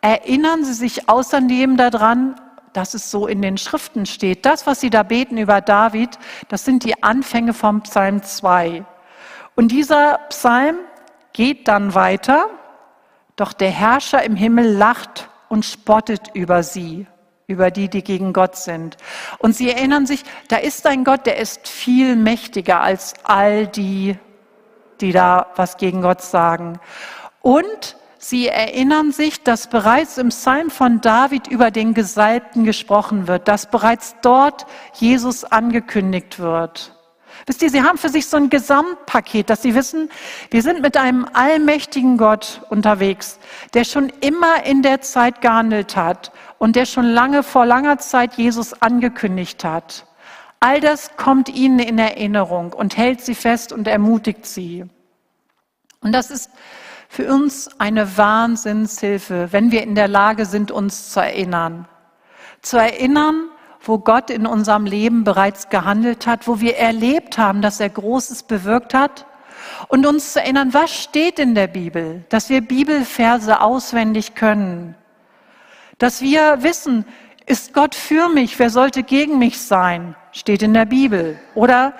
erinnern 0.00 0.64
sie 0.64 0.74
sich 0.74 1.08
außerdem 1.08 1.76
daran, 1.76 2.40
dass 2.72 2.94
es 2.94 3.11
so 3.11 3.26
in 3.26 3.42
den 3.42 3.58
Schriften 3.58 4.06
steht. 4.06 4.44
Das, 4.44 4.66
was 4.66 4.80
sie 4.80 4.90
da 4.90 5.02
beten 5.02 5.38
über 5.38 5.61
David, 5.61 6.18
das 6.48 6.64
sind 6.64 6.85
die 6.85 7.02
Anfänge 7.02 7.54
vom 7.54 7.82
Psalm 7.82 8.22
2. 8.22 8.85
Und 9.54 9.68
dieser 9.68 10.18
Psalm 10.28 10.76
geht 11.32 11.68
dann 11.68 11.94
weiter, 11.94 12.48
doch 13.37 13.52
der 13.52 13.70
Herrscher 13.70 14.22
im 14.22 14.37
Himmel 14.37 14.72
lacht 14.72 15.28
und 15.48 15.64
spottet 15.64 16.30
über 16.35 16.62
sie, 16.62 17.06
über 17.46 17.70
die, 17.70 17.88
die 17.88 18.02
gegen 18.02 18.32
Gott 18.32 18.56
sind. 18.56 18.96
Und 19.38 19.54
sie 19.54 19.70
erinnern 19.70 20.06
sich, 20.06 20.24
da 20.48 20.56
ist 20.56 20.87
ein 20.87 21.04
Gott, 21.04 21.26
der 21.26 21.38
ist 21.38 21.68
viel 21.68 22.16
mächtiger 22.16 22.80
als 22.80 23.14
all 23.24 23.66
die 23.66 24.18
die 25.02 25.12
da 25.12 25.48
was 25.56 25.76
gegen 25.76 26.00
Gott 26.00 26.22
sagen. 26.22 26.78
Und 27.42 27.96
sie 28.24 28.48
erinnern 28.48 29.12
sich, 29.12 29.42
dass 29.42 29.68
bereits 29.68 30.18
im 30.18 30.28
Psalm 30.28 30.70
von 30.70 31.00
David 31.00 31.48
über 31.48 31.70
den 31.70 31.94
Gesalbten 31.94 32.64
gesprochen 32.64 33.26
wird, 33.26 33.48
dass 33.48 33.70
bereits 33.70 34.16
dort 34.22 34.66
Jesus 34.94 35.44
angekündigt 35.44 36.38
wird. 36.38 36.94
Wisst 37.46 37.62
ihr, 37.62 37.70
sie 37.70 37.82
haben 37.82 37.98
für 37.98 38.08
sich 38.08 38.28
so 38.28 38.37
ein 38.37 38.50
Gesamtpaket, 38.50 39.50
dass 39.50 39.62
sie 39.62 39.74
wissen, 39.74 40.11
wir 40.50 40.62
sind 40.62 40.80
mit 40.80 40.96
einem 40.96 41.26
allmächtigen 41.32 42.16
Gott 42.16 42.62
unterwegs, 42.70 43.38
der 43.74 43.85
schon 43.85 44.12
immer 44.20 44.64
in 44.64 44.82
der 44.82 45.00
Zeit 45.00 45.40
gehandelt 45.40 45.96
hat 45.96 46.30
und 46.58 46.76
der 46.76 46.87
schon 46.87 47.06
lange 47.06 47.42
vor 47.42 47.66
langer 47.66 47.98
Zeit 47.98 48.35
Jesus 48.35 48.80
angekündigt 48.80 49.64
hat. 49.64 50.06
All 50.61 50.80
das 50.80 51.16
kommt 51.16 51.48
ihnen 51.48 51.80
in 51.80 51.98
Erinnerung 51.98 52.72
und 52.72 52.96
hält 52.96 53.20
sie 53.20 53.35
fest 53.35 53.72
und 53.72 53.88
ermutigt 53.88 54.46
sie. 54.46 54.85
Und 56.00 56.12
das 56.12 56.30
ist 56.30 56.50
für 57.12 57.31
uns 57.31 57.68
eine 57.79 58.16
Wahnsinnshilfe, 58.16 59.48
wenn 59.51 59.70
wir 59.70 59.83
in 59.83 59.94
der 59.94 60.09
Lage 60.09 60.46
sind, 60.46 60.70
uns 60.70 61.11
zu 61.11 61.20
erinnern. 61.20 61.87
Zu 62.62 62.79
erinnern, 62.79 63.51
wo 63.83 63.98
Gott 63.98 64.31
in 64.31 64.46
unserem 64.46 64.87
Leben 64.87 65.22
bereits 65.22 65.68
gehandelt 65.68 66.27
hat, 66.27 66.48
wo 66.48 66.61
wir 66.61 66.79
erlebt 66.79 67.37
haben, 67.37 67.61
dass 67.61 67.81
er 67.81 67.90
Großes 67.90 68.44
bewirkt 68.44 68.94
hat 68.94 69.27
und 69.88 70.07
uns 70.07 70.33
zu 70.33 70.40
erinnern, 70.40 70.72
was 70.72 70.90
steht 70.90 71.38
in 71.38 71.55
der 71.55 71.66
Bibel, 71.66 72.25
dass 72.31 72.48
wir 72.48 72.62
Bibelverse 72.62 73.61
auswendig 73.61 74.35
können, 74.35 74.94
dass 75.98 76.22
wir 76.22 76.62
wissen, 76.62 77.05
ist 77.44 77.75
Gott 77.75 77.94
für 77.94 78.31
mich, 78.31 78.59
wer 78.59 78.70
sollte 78.70 79.03
gegen 79.03 79.38
mich 79.38 79.61
sein, 79.61 80.16
steht 80.31 80.62
in 80.62 80.72
der 80.72 80.87
Bibel. 80.87 81.38
Oder 81.55 81.92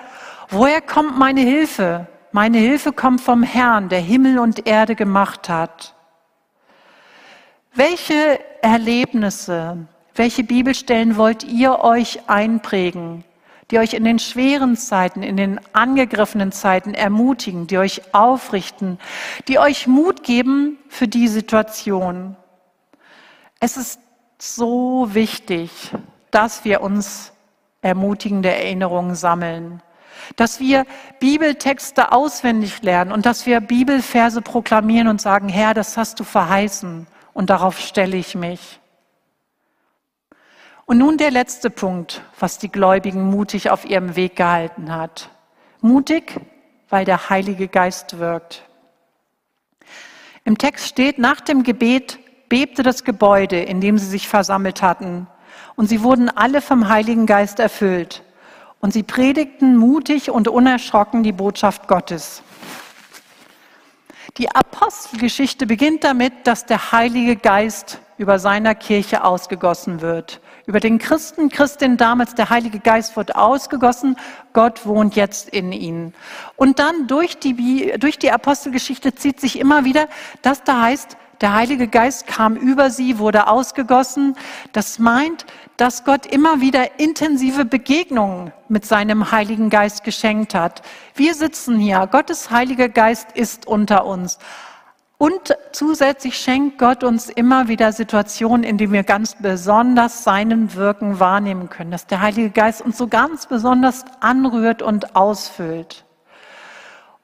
woher 0.49 0.81
kommt 0.81 1.19
meine 1.19 1.41
Hilfe? 1.41 2.07
Meine 2.35 2.57
Hilfe 2.57 2.93
kommt 2.93 3.21
vom 3.21 3.43
Herrn, 3.43 3.89
der 3.89 3.99
Himmel 3.99 4.39
und 4.39 4.65
Erde 4.65 4.95
gemacht 4.95 5.49
hat. 5.49 5.93
Welche 7.75 8.39
Erlebnisse, 8.63 9.85
welche 10.15 10.43
Bibelstellen 10.43 11.17
wollt 11.17 11.43
ihr 11.43 11.81
euch 11.81 12.27
einprägen, 12.27 13.23
die 13.69 13.77
euch 13.77 13.93
in 13.93 14.03
den 14.03 14.17
schweren 14.17 14.75
Zeiten, 14.77 15.21
in 15.21 15.37
den 15.37 15.59
angegriffenen 15.73 16.51
Zeiten 16.51 16.95
ermutigen, 16.95 17.67
die 17.67 17.77
euch 17.77 18.15
aufrichten, 18.15 18.97
die 19.47 19.59
euch 19.59 19.85
Mut 19.85 20.23
geben 20.23 20.79
für 20.89 21.07
die 21.07 21.27
Situation? 21.27 22.35
Es 23.59 23.77
ist 23.77 23.99
so 24.39 25.07
wichtig, 25.13 25.69
dass 26.31 26.65
wir 26.65 26.81
uns 26.81 27.31
ermutigende 27.83 28.49
Erinnerungen 28.49 29.13
sammeln, 29.13 29.83
dass 30.35 30.59
wir 30.59 30.85
Bibeltexte 31.19 32.11
auswendig 32.11 32.81
lernen 32.81 33.11
und 33.11 33.25
dass 33.25 33.45
wir 33.45 33.59
Bibelverse 33.59 34.41
proklamieren 34.41 35.07
und 35.07 35.21
sagen, 35.21 35.49
Herr, 35.49 35.73
das 35.73 35.97
hast 35.97 36.19
du 36.19 36.23
verheißen 36.23 37.07
und 37.33 37.49
darauf 37.49 37.79
stelle 37.79 38.17
ich 38.17 38.35
mich. 38.35 38.79
Und 40.85 40.97
nun 40.97 41.17
der 41.17 41.31
letzte 41.31 41.69
Punkt, 41.69 42.21
was 42.39 42.57
die 42.57 42.71
Gläubigen 42.71 43.29
mutig 43.29 43.69
auf 43.69 43.85
ihrem 43.85 44.15
Weg 44.15 44.35
gehalten 44.35 44.93
hat. 44.93 45.29
Mutig, 45.81 46.39
weil 46.89 47.05
der 47.05 47.29
Heilige 47.29 47.67
Geist 47.67 48.19
wirkt. 48.19 48.63
Im 50.43 50.57
Text 50.57 50.87
steht, 50.87 51.19
nach 51.19 51.39
dem 51.39 51.63
Gebet 51.63 52.19
bebte 52.49 52.83
das 52.83 53.03
Gebäude, 53.03 53.59
in 53.61 53.79
dem 53.79 53.97
sie 53.97 54.05
sich 54.05 54.27
versammelt 54.27 54.81
hatten, 54.81 55.27
und 55.75 55.87
sie 55.87 56.03
wurden 56.03 56.29
alle 56.29 56.61
vom 56.61 56.89
Heiligen 56.89 57.25
Geist 57.25 57.59
erfüllt. 57.59 58.23
Und 58.83 58.91
sie 58.91 59.03
predigten 59.03 59.77
mutig 59.77 60.29
und 60.29 60.49
unerschrocken 60.49 61.23
die 61.23 61.31
Botschaft 61.31 61.87
Gottes. 61.87 62.43
Die 64.35 64.53
Apostelgeschichte 64.53 65.65
beginnt 65.65 66.03
damit, 66.03 66.33
dass 66.43 66.65
der 66.65 66.91
Heilige 66.91 67.37
Geist 67.37 67.99
über 68.17 68.39
seiner 68.39 68.75
Kirche 68.75 69.23
ausgegossen 69.23 70.01
wird. 70.01 70.41
Über 70.65 70.81
den 70.81 70.97
Christen, 70.97 71.47
Christin 71.47 71.95
damals, 71.95 72.35
der 72.35 72.49
Heilige 72.49 72.79
Geist 72.79 73.15
wird 73.15 73.37
ausgegossen, 73.37 74.17
Gott 74.51 74.85
wohnt 74.85 75.15
jetzt 75.15 75.47
in 75.47 75.71
ihnen. 75.71 76.13
Und 76.57 76.79
dann 76.79 77.07
durch 77.07 77.39
die, 77.39 77.93
durch 77.97 78.19
die 78.19 78.31
Apostelgeschichte 78.31 79.15
zieht 79.15 79.39
sich 79.39 79.57
immer 79.59 79.85
wieder, 79.85 80.09
dass 80.41 80.61
da 80.61 80.81
heißt, 80.81 81.15
der 81.43 81.53
Heilige 81.53 81.89
Geist 81.89 82.25
kam 82.25 82.55
über 82.55 82.89
sie, 82.89 83.19
wurde 83.19 83.47
ausgegossen. 83.47 84.37
Das 84.71 84.97
meint, 84.97 85.45
dass 85.77 86.03
Gott 86.03 86.25
immer 86.25 86.61
wieder 86.61 86.99
intensive 86.99 87.65
Begegnungen 87.65 88.53
mit 88.67 88.85
seinem 88.85 89.31
Heiligen 89.31 89.69
Geist 89.69 90.03
geschenkt 90.03 90.53
hat. 90.53 90.81
Wir 91.15 91.33
sitzen 91.33 91.79
hier, 91.79 92.07
Gottes 92.07 92.51
Heiliger 92.51 92.89
Geist 92.89 93.31
ist 93.33 93.67
unter 93.67 94.05
uns. 94.05 94.39
Und 95.17 95.55
zusätzlich 95.71 96.37
schenkt 96.37 96.79
Gott 96.79 97.03
uns 97.03 97.29
immer 97.29 97.69
wieder 97.69 97.93
Situationen, 97.93 98.63
in 98.63 98.77
denen 98.77 98.91
wir 98.91 99.03
ganz 99.03 99.35
besonders 99.35 100.23
seinen 100.23 100.75
Wirken 100.75 101.19
wahrnehmen 101.19 101.69
können, 101.69 101.91
dass 101.91 102.07
der 102.07 102.19
Heilige 102.19 102.49
Geist 102.49 102.81
uns 102.81 102.97
so 102.97 103.07
ganz 103.07 103.45
besonders 103.45 104.03
anrührt 104.19 104.81
und 104.81 105.15
ausfüllt. 105.15 106.03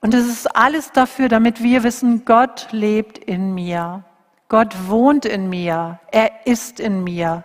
Und 0.02 0.14
es 0.14 0.28
ist 0.28 0.56
alles 0.56 0.94
dafür, 0.94 1.28
damit 1.28 1.62
wir 1.62 1.84
wissen, 1.84 2.24
Gott 2.24 2.68
lebt 2.72 3.18
in 3.18 3.54
mir. 3.54 4.04
Gott 4.48 4.76
wohnt 4.88 5.26
in 5.26 5.50
mir, 5.50 6.00
er 6.12 6.32
ist 6.46 6.80
in 6.80 7.04
mir. 7.04 7.44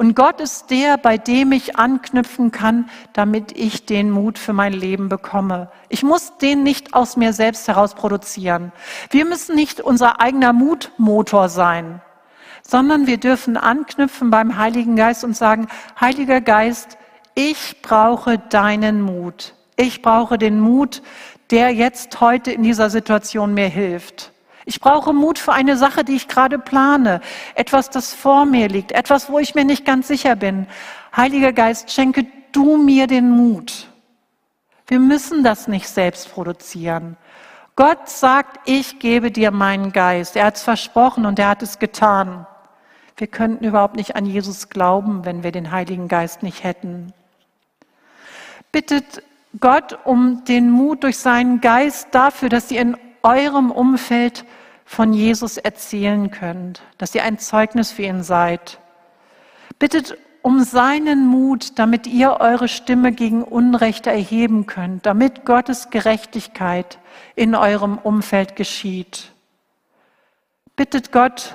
Und 0.00 0.16
Gott 0.16 0.40
ist 0.40 0.70
der, 0.70 0.96
bei 0.96 1.18
dem 1.18 1.52
ich 1.52 1.76
anknüpfen 1.76 2.52
kann, 2.52 2.88
damit 3.12 3.52
ich 3.52 3.84
den 3.84 4.10
Mut 4.10 4.38
für 4.38 4.54
mein 4.54 4.72
Leben 4.72 5.10
bekomme. 5.10 5.70
Ich 5.90 6.02
muss 6.02 6.38
den 6.38 6.62
nicht 6.62 6.94
aus 6.94 7.18
mir 7.18 7.34
selbst 7.34 7.68
heraus 7.68 7.94
produzieren. 7.94 8.72
Wir 9.10 9.26
müssen 9.26 9.54
nicht 9.54 9.78
unser 9.78 10.18
eigener 10.18 10.54
Mutmotor 10.54 11.50
sein, 11.50 12.00
sondern 12.62 13.06
wir 13.06 13.18
dürfen 13.18 13.58
anknüpfen 13.58 14.30
beim 14.30 14.56
Heiligen 14.56 14.96
Geist 14.96 15.22
und 15.22 15.36
sagen, 15.36 15.68
Heiliger 16.00 16.40
Geist, 16.40 16.96
ich 17.34 17.82
brauche 17.82 18.38
deinen 18.38 19.02
Mut. 19.02 19.52
Ich 19.76 20.00
brauche 20.00 20.38
den 20.38 20.60
Mut, 20.60 21.02
der 21.50 21.74
jetzt 21.74 22.22
heute 22.22 22.52
in 22.52 22.62
dieser 22.62 22.88
Situation 22.88 23.52
mir 23.52 23.68
hilft. 23.68 24.32
Ich 24.70 24.78
brauche 24.78 25.12
Mut 25.12 25.40
für 25.40 25.52
eine 25.52 25.76
Sache, 25.76 26.04
die 26.04 26.14
ich 26.14 26.28
gerade 26.28 26.56
plane, 26.56 27.20
etwas, 27.56 27.90
das 27.90 28.14
vor 28.14 28.44
mir 28.44 28.68
liegt, 28.68 28.92
etwas, 28.92 29.28
wo 29.28 29.40
ich 29.40 29.56
mir 29.56 29.64
nicht 29.64 29.84
ganz 29.84 30.06
sicher 30.06 30.36
bin. 30.36 30.68
Heiliger 31.16 31.52
Geist, 31.52 31.90
schenke 31.90 32.24
du 32.52 32.76
mir 32.76 33.08
den 33.08 33.30
Mut. 33.30 33.88
Wir 34.86 35.00
müssen 35.00 35.42
das 35.42 35.66
nicht 35.66 35.88
selbst 35.88 36.30
produzieren. 36.30 37.16
Gott 37.74 38.08
sagt, 38.08 38.60
ich 38.64 39.00
gebe 39.00 39.32
dir 39.32 39.50
meinen 39.50 39.90
Geist. 39.90 40.36
Er 40.36 40.44
hat 40.44 40.54
es 40.54 40.62
versprochen 40.62 41.26
und 41.26 41.40
er 41.40 41.48
hat 41.48 41.64
es 41.64 41.80
getan. 41.80 42.46
Wir 43.16 43.26
könnten 43.26 43.64
überhaupt 43.64 43.96
nicht 43.96 44.14
an 44.14 44.24
Jesus 44.24 44.68
glauben, 44.68 45.24
wenn 45.24 45.42
wir 45.42 45.50
den 45.50 45.72
Heiligen 45.72 46.06
Geist 46.06 46.44
nicht 46.44 46.62
hätten. 46.62 47.12
Bittet 48.70 49.24
Gott 49.58 49.98
um 50.04 50.44
den 50.44 50.70
Mut 50.70 51.02
durch 51.02 51.18
seinen 51.18 51.60
Geist 51.60 52.06
dafür, 52.12 52.48
dass 52.48 52.70
ihr 52.70 52.80
in 52.80 52.96
eurem 53.24 53.72
Umfeld 53.72 54.44
von 54.90 55.12
Jesus 55.12 55.56
erzählen 55.56 56.32
könnt, 56.32 56.82
dass 56.98 57.14
ihr 57.14 57.22
ein 57.22 57.38
Zeugnis 57.38 57.92
für 57.92 58.02
ihn 58.02 58.24
seid. 58.24 58.80
Bittet 59.78 60.18
um 60.42 60.64
seinen 60.64 61.28
Mut, 61.28 61.78
damit 61.78 62.08
ihr 62.08 62.40
eure 62.40 62.66
Stimme 62.66 63.12
gegen 63.12 63.44
Unrecht 63.44 64.08
erheben 64.08 64.66
könnt, 64.66 65.06
damit 65.06 65.44
Gottes 65.44 65.90
Gerechtigkeit 65.90 66.98
in 67.36 67.54
eurem 67.54 67.98
Umfeld 67.98 68.56
geschieht. 68.56 69.30
Bittet 70.74 71.12
Gott 71.12 71.54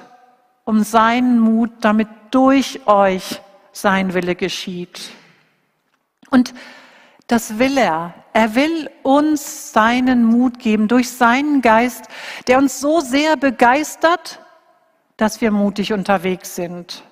um 0.64 0.84
seinen 0.84 1.38
Mut, 1.38 1.72
damit 1.82 2.08
durch 2.32 2.88
euch 2.88 3.42
sein 3.74 4.14
Wille 4.14 4.36
geschieht. 4.36 5.12
Und 6.30 6.54
das 7.28 7.60
will 7.60 7.78
er. 7.78 8.14
Er 8.36 8.54
will 8.54 8.90
uns 9.02 9.72
seinen 9.72 10.26
Mut 10.26 10.60
geben 10.60 10.90
durch 10.90 11.10
seinen 11.10 11.62
Geist, 11.62 12.04
der 12.48 12.58
uns 12.58 12.82
so 12.82 13.00
sehr 13.00 13.38
begeistert, 13.38 14.42
dass 15.16 15.40
wir 15.40 15.52
mutig 15.52 15.94
unterwegs 15.94 16.54
sind. 16.54 17.04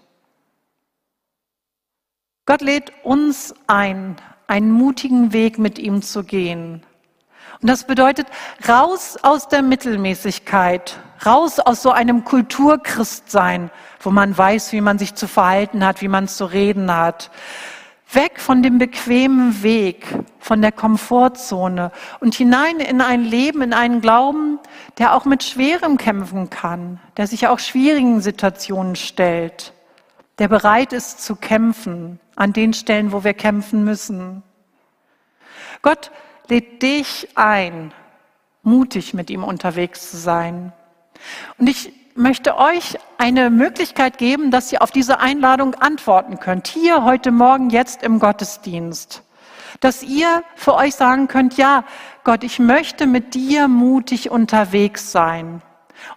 Gott 2.46 2.60
lädt 2.60 2.92
uns 3.06 3.56
ein, 3.68 4.18
einen 4.48 4.70
mutigen 4.70 5.32
Weg 5.32 5.60
mit 5.60 5.80
ihm 5.80 6.02
zu 6.02 6.26
gehen. 6.26 6.84
Und 7.62 7.70
das 7.70 7.88
bedeutet 7.88 8.28
raus 8.68 9.18
aus 9.22 9.48
der 9.48 9.62
Mittelmäßigkeit, 9.62 11.00
raus 11.26 11.62
aus 11.62 11.82
so 11.82 11.92
einem 11.92 12.26
Kulturchristsein, 12.26 13.72
wo 14.02 14.12
man 14.12 14.38
weiß, 14.38 14.74
wie 14.74 14.82
man 14.82 15.00
sich 15.00 15.16
zu 15.16 15.30
verhalten 15.30 15.86
hat, 15.86 16.02
wie 16.02 16.10
man 16.10 16.28
zu 16.28 16.44
reden 16.44 16.94
hat, 16.94 17.32
Weg 18.16 18.40
von 18.40 18.62
dem 18.62 18.78
bequemen 18.78 19.64
Weg, 19.64 20.06
von 20.40 20.62
der 20.62 20.72
Komfortzone 20.72 21.92
und 22.20 22.36
hinein 22.36 22.80
in 22.80 23.02
ein 23.02 23.24
Leben, 23.24 23.62
in 23.62 23.74
einen 23.74 24.02
Glauben, 24.02 24.60
der 24.98 25.16
auch 25.16 25.26
mit 25.26 25.44
Schwerem 25.44 25.98
kämpfen 25.98 26.50
kann, 26.50 27.00
der 27.18 27.28
sich 27.28 27.48
auch 27.48 27.60
schwierigen 27.60 28.22
Situationen 28.22 28.96
stellt, 28.96 29.74
der 30.40 30.48
bereit 30.48 30.94
ist 30.94 31.24
zu 31.24 31.36
kämpfen 31.36 32.20
an 32.36 32.54
den 32.54 32.74
Stellen, 32.74 33.12
wo 33.12 33.24
wir 33.24 33.34
kämpfen 33.34 33.84
müssen. 33.84 34.44
Gott 35.82 36.12
lädt 36.50 36.82
dich 36.82 37.30
ein, 37.36 37.94
mutig 38.64 39.14
mit 39.14 39.30
ihm 39.30 39.44
unterwegs 39.44 40.12
zu 40.12 40.18
sein. 40.18 40.74
Und 41.58 41.70
ich 41.70 41.94
möchte 42.16 42.58
euch 42.58 42.98
eine 43.18 43.50
Möglichkeit 43.50 44.18
geben, 44.18 44.52
dass 44.52 44.72
ihr 44.72 44.82
auf 44.82 44.92
diese 44.92 45.20
Einladung 45.20 45.76
antworten 45.76 46.40
könnt. 46.40 46.68
Hier 46.68 47.04
heute 47.04 47.32
Morgen, 47.32 47.70
jetzt 47.70 48.04
im 48.04 48.20
Gottesdienst. 48.20 49.24
Dass 49.80 50.04
ihr 50.04 50.44
für 50.56 50.76
euch 50.76 50.96
sagen 50.96 51.28
könnt, 51.28 51.58
ja, 51.58 51.84
Gott, 52.24 52.44
ich 52.44 52.60
möchte 52.60 53.08
mit 53.08 53.34
dir 53.34 53.68
mutig 53.68 54.30
unterwegs 54.30 55.12
sein. 55.12 55.62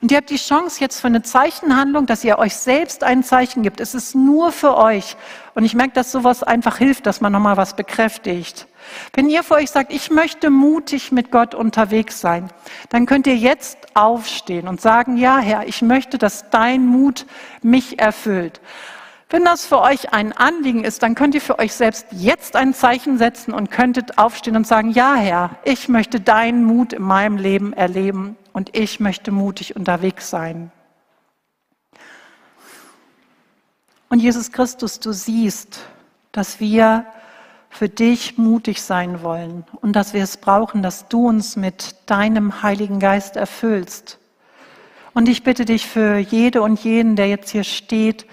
Und 0.01 0.11
ihr 0.11 0.19
habt 0.19 0.31
die 0.31 0.37
Chance 0.37 0.81
jetzt 0.81 1.01
für 1.01 1.07
eine 1.07 1.23
Zeichenhandlung, 1.23 2.07
dass 2.07 2.25
ihr 2.25 2.39
euch 2.39 2.57
selbst 2.57 3.05
ein 3.05 3.23
Zeichen 3.23 3.63
gibt. 3.63 3.81
Es 3.81 3.95
ist 3.95 4.15
nur 4.15 4.53
für 4.53 4.77
euch. 4.77 5.17
Und 5.55 5.65
ich 5.65 5.75
merke, 5.75 5.95
dass 5.95 6.13
sowas 6.13 6.43
einfach 6.43 6.79
hilft, 6.79 7.07
dass 7.07 7.21
man 7.21 7.33
nochmal 7.33 7.57
was 7.57 7.77
bekräftigt. 7.77 8.67
Wenn 9.13 9.29
ihr 9.29 9.43
für 9.43 9.55
euch 9.55 9.71
sagt, 9.71 9.93
ich 9.93 10.11
möchte 10.11 10.51
mutig 10.51 11.13
mit 11.13 11.31
Gott 11.31 11.55
unterwegs 11.55 12.21
sein, 12.21 12.51
dann 12.91 13.07
könnt 13.07 13.27
ihr 13.27 13.37
jetzt 13.37 13.79
aufstehen 13.95 14.69
und 14.69 14.81
sagen, 14.81 15.17
ja 15.17 15.39
Herr, 15.39 15.67
ich 15.67 15.83
möchte, 15.83 16.19
dass 16.19 16.51
dein 16.51 16.87
Mut 16.87 17.27
mich 17.63 17.99
erfüllt. 17.99 18.61
Wenn 19.29 19.45
das 19.45 19.67
für 19.67 19.81
euch 19.81 20.13
ein 20.13 20.33
Anliegen 20.33 20.85
ist, 20.85 21.03
dann 21.03 21.17
könnt 21.17 21.35
ihr 21.35 21.41
für 21.41 21.59
euch 21.59 21.73
selbst 21.75 22.07
jetzt 22.13 22.55
ein 22.55 22.75
Zeichen 22.75 23.19
setzen 23.19 23.53
und 23.53 23.73
könntet 23.73 24.19
aufstehen 24.19 24.57
und 24.57 24.67
sagen, 24.67 24.91
ja 24.93 25.17
Herr, 25.17 25.57
ich 25.65 25.89
möchte 25.89 26.21
deinen 26.21 26.65
Mut 26.65 26.93
in 26.93 27.03
meinem 27.03 27.37
Leben 27.37 27.73
erleben 27.73 28.37
und 28.53 28.77
ich 28.77 29.01
möchte 29.01 29.33
mutig 29.33 29.75
unterwegs 29.75 30.31
sein. 30.31 30.71
Und 34.09 34.21
Jesus 34.21 34.53
Christus, 34.53 35.01
du 35.01 35.13
siehst, 35.13 35.81
dass 36.31 36.61
wir 36.61 37.07
für 37.77 37.91
dich 37.91 38.39
mutig 38.39 38.81
sein 38.81 39.23
wollen 39.23 39.65
und 39.83 39.95
dass 39.95 40.15
wir 40.15 40.23
es 40.23 40.39
brauchen, 40.39 40.83
dass 40.83 41.09
du 41.09 41.29
uns 41.29 41.57
mit 41.57 41.95
deinem 42.07 42.63
Heiligen 42.63 43.01
Geist 43.01 43.37
erfüllst. 43.37 44.19
Und 45.13 45.29
ich 45.29 45.45
bitte 45.45 45.67
dich 45.67 45.87
für 45.87 46.17
jede 46.17 46.63
und 46.63 46.83
jeden, 46.83 47.17
der 47.17 47.29
jetzt 47.29 47.51
hier 47.51 47.65
steht, 47.65 48.27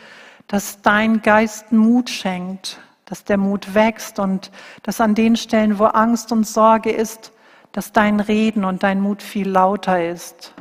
dass 0.48 0.82
dein 0.82 1.22
Geist 1.22 1.74
Mut 1.74 2.10
schenkt, 2.10 2.80
dass 3.04 3.26
der 3.26 3.38
Mut 3.38 3.74
wächst 3.74 4.18
und 4.18 4.50
dass 4.82 5.02
an 5.02 5.14
den 5.14 5.36
Stellen, 5.36 5.78
wo 5.78 5.86
Angst 5.86 6.32
und 6.32 6.48
Sorge 6.48 6.92
ist, 6.92 7.34
dass 7.74 7.92
dein 7.92 8.22
Reden 8.22 8.64
und 8.64 8.82
dein 8.84 9.02
Mut 9.02 9.22
viel 9.22 9.50
lauter 9.50 10.08
ist. 10.08 10.54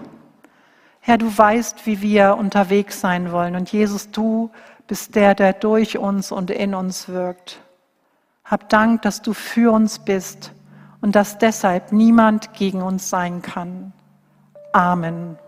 Herr, 0.99 1.19
du 1.19 1.27
weißt, 1.37 1.87
wie 1.87 2.03
wir 2.03 2.37
unterwegs 2.37 3.01
sein 3.01 3.31
wollen. 3.31 3.55
Und 3.55 3.71
Jesus, 3.71 4.11
du 4.11 4.51
bist 4.89 5.15
der, 5.15 5.37
der 5.37 5.53
durch 5.53 5.99
uns 5.99 6.33
und 6.33 6.51
in 6.51 6.75
uns 6.75 7.09
wirkt. 7.09 7.61
Hab 8.53 8.69
Dank, 8.69 9.01
dass 9.01 9.23
du 9.23 9.33
für 9.33 9.73
uns 9.73 9.99
bist 9.99 10.53
und 11.01 11.17
dass 11.17 11.39
deshalb 11.39 11.91
niemand 11.91 12.53
gegen 12.53 12.83
uns 12.83 13.09
sein 13.09 13.41
kann. 13.41 13.95
Amen. 14.75 15.39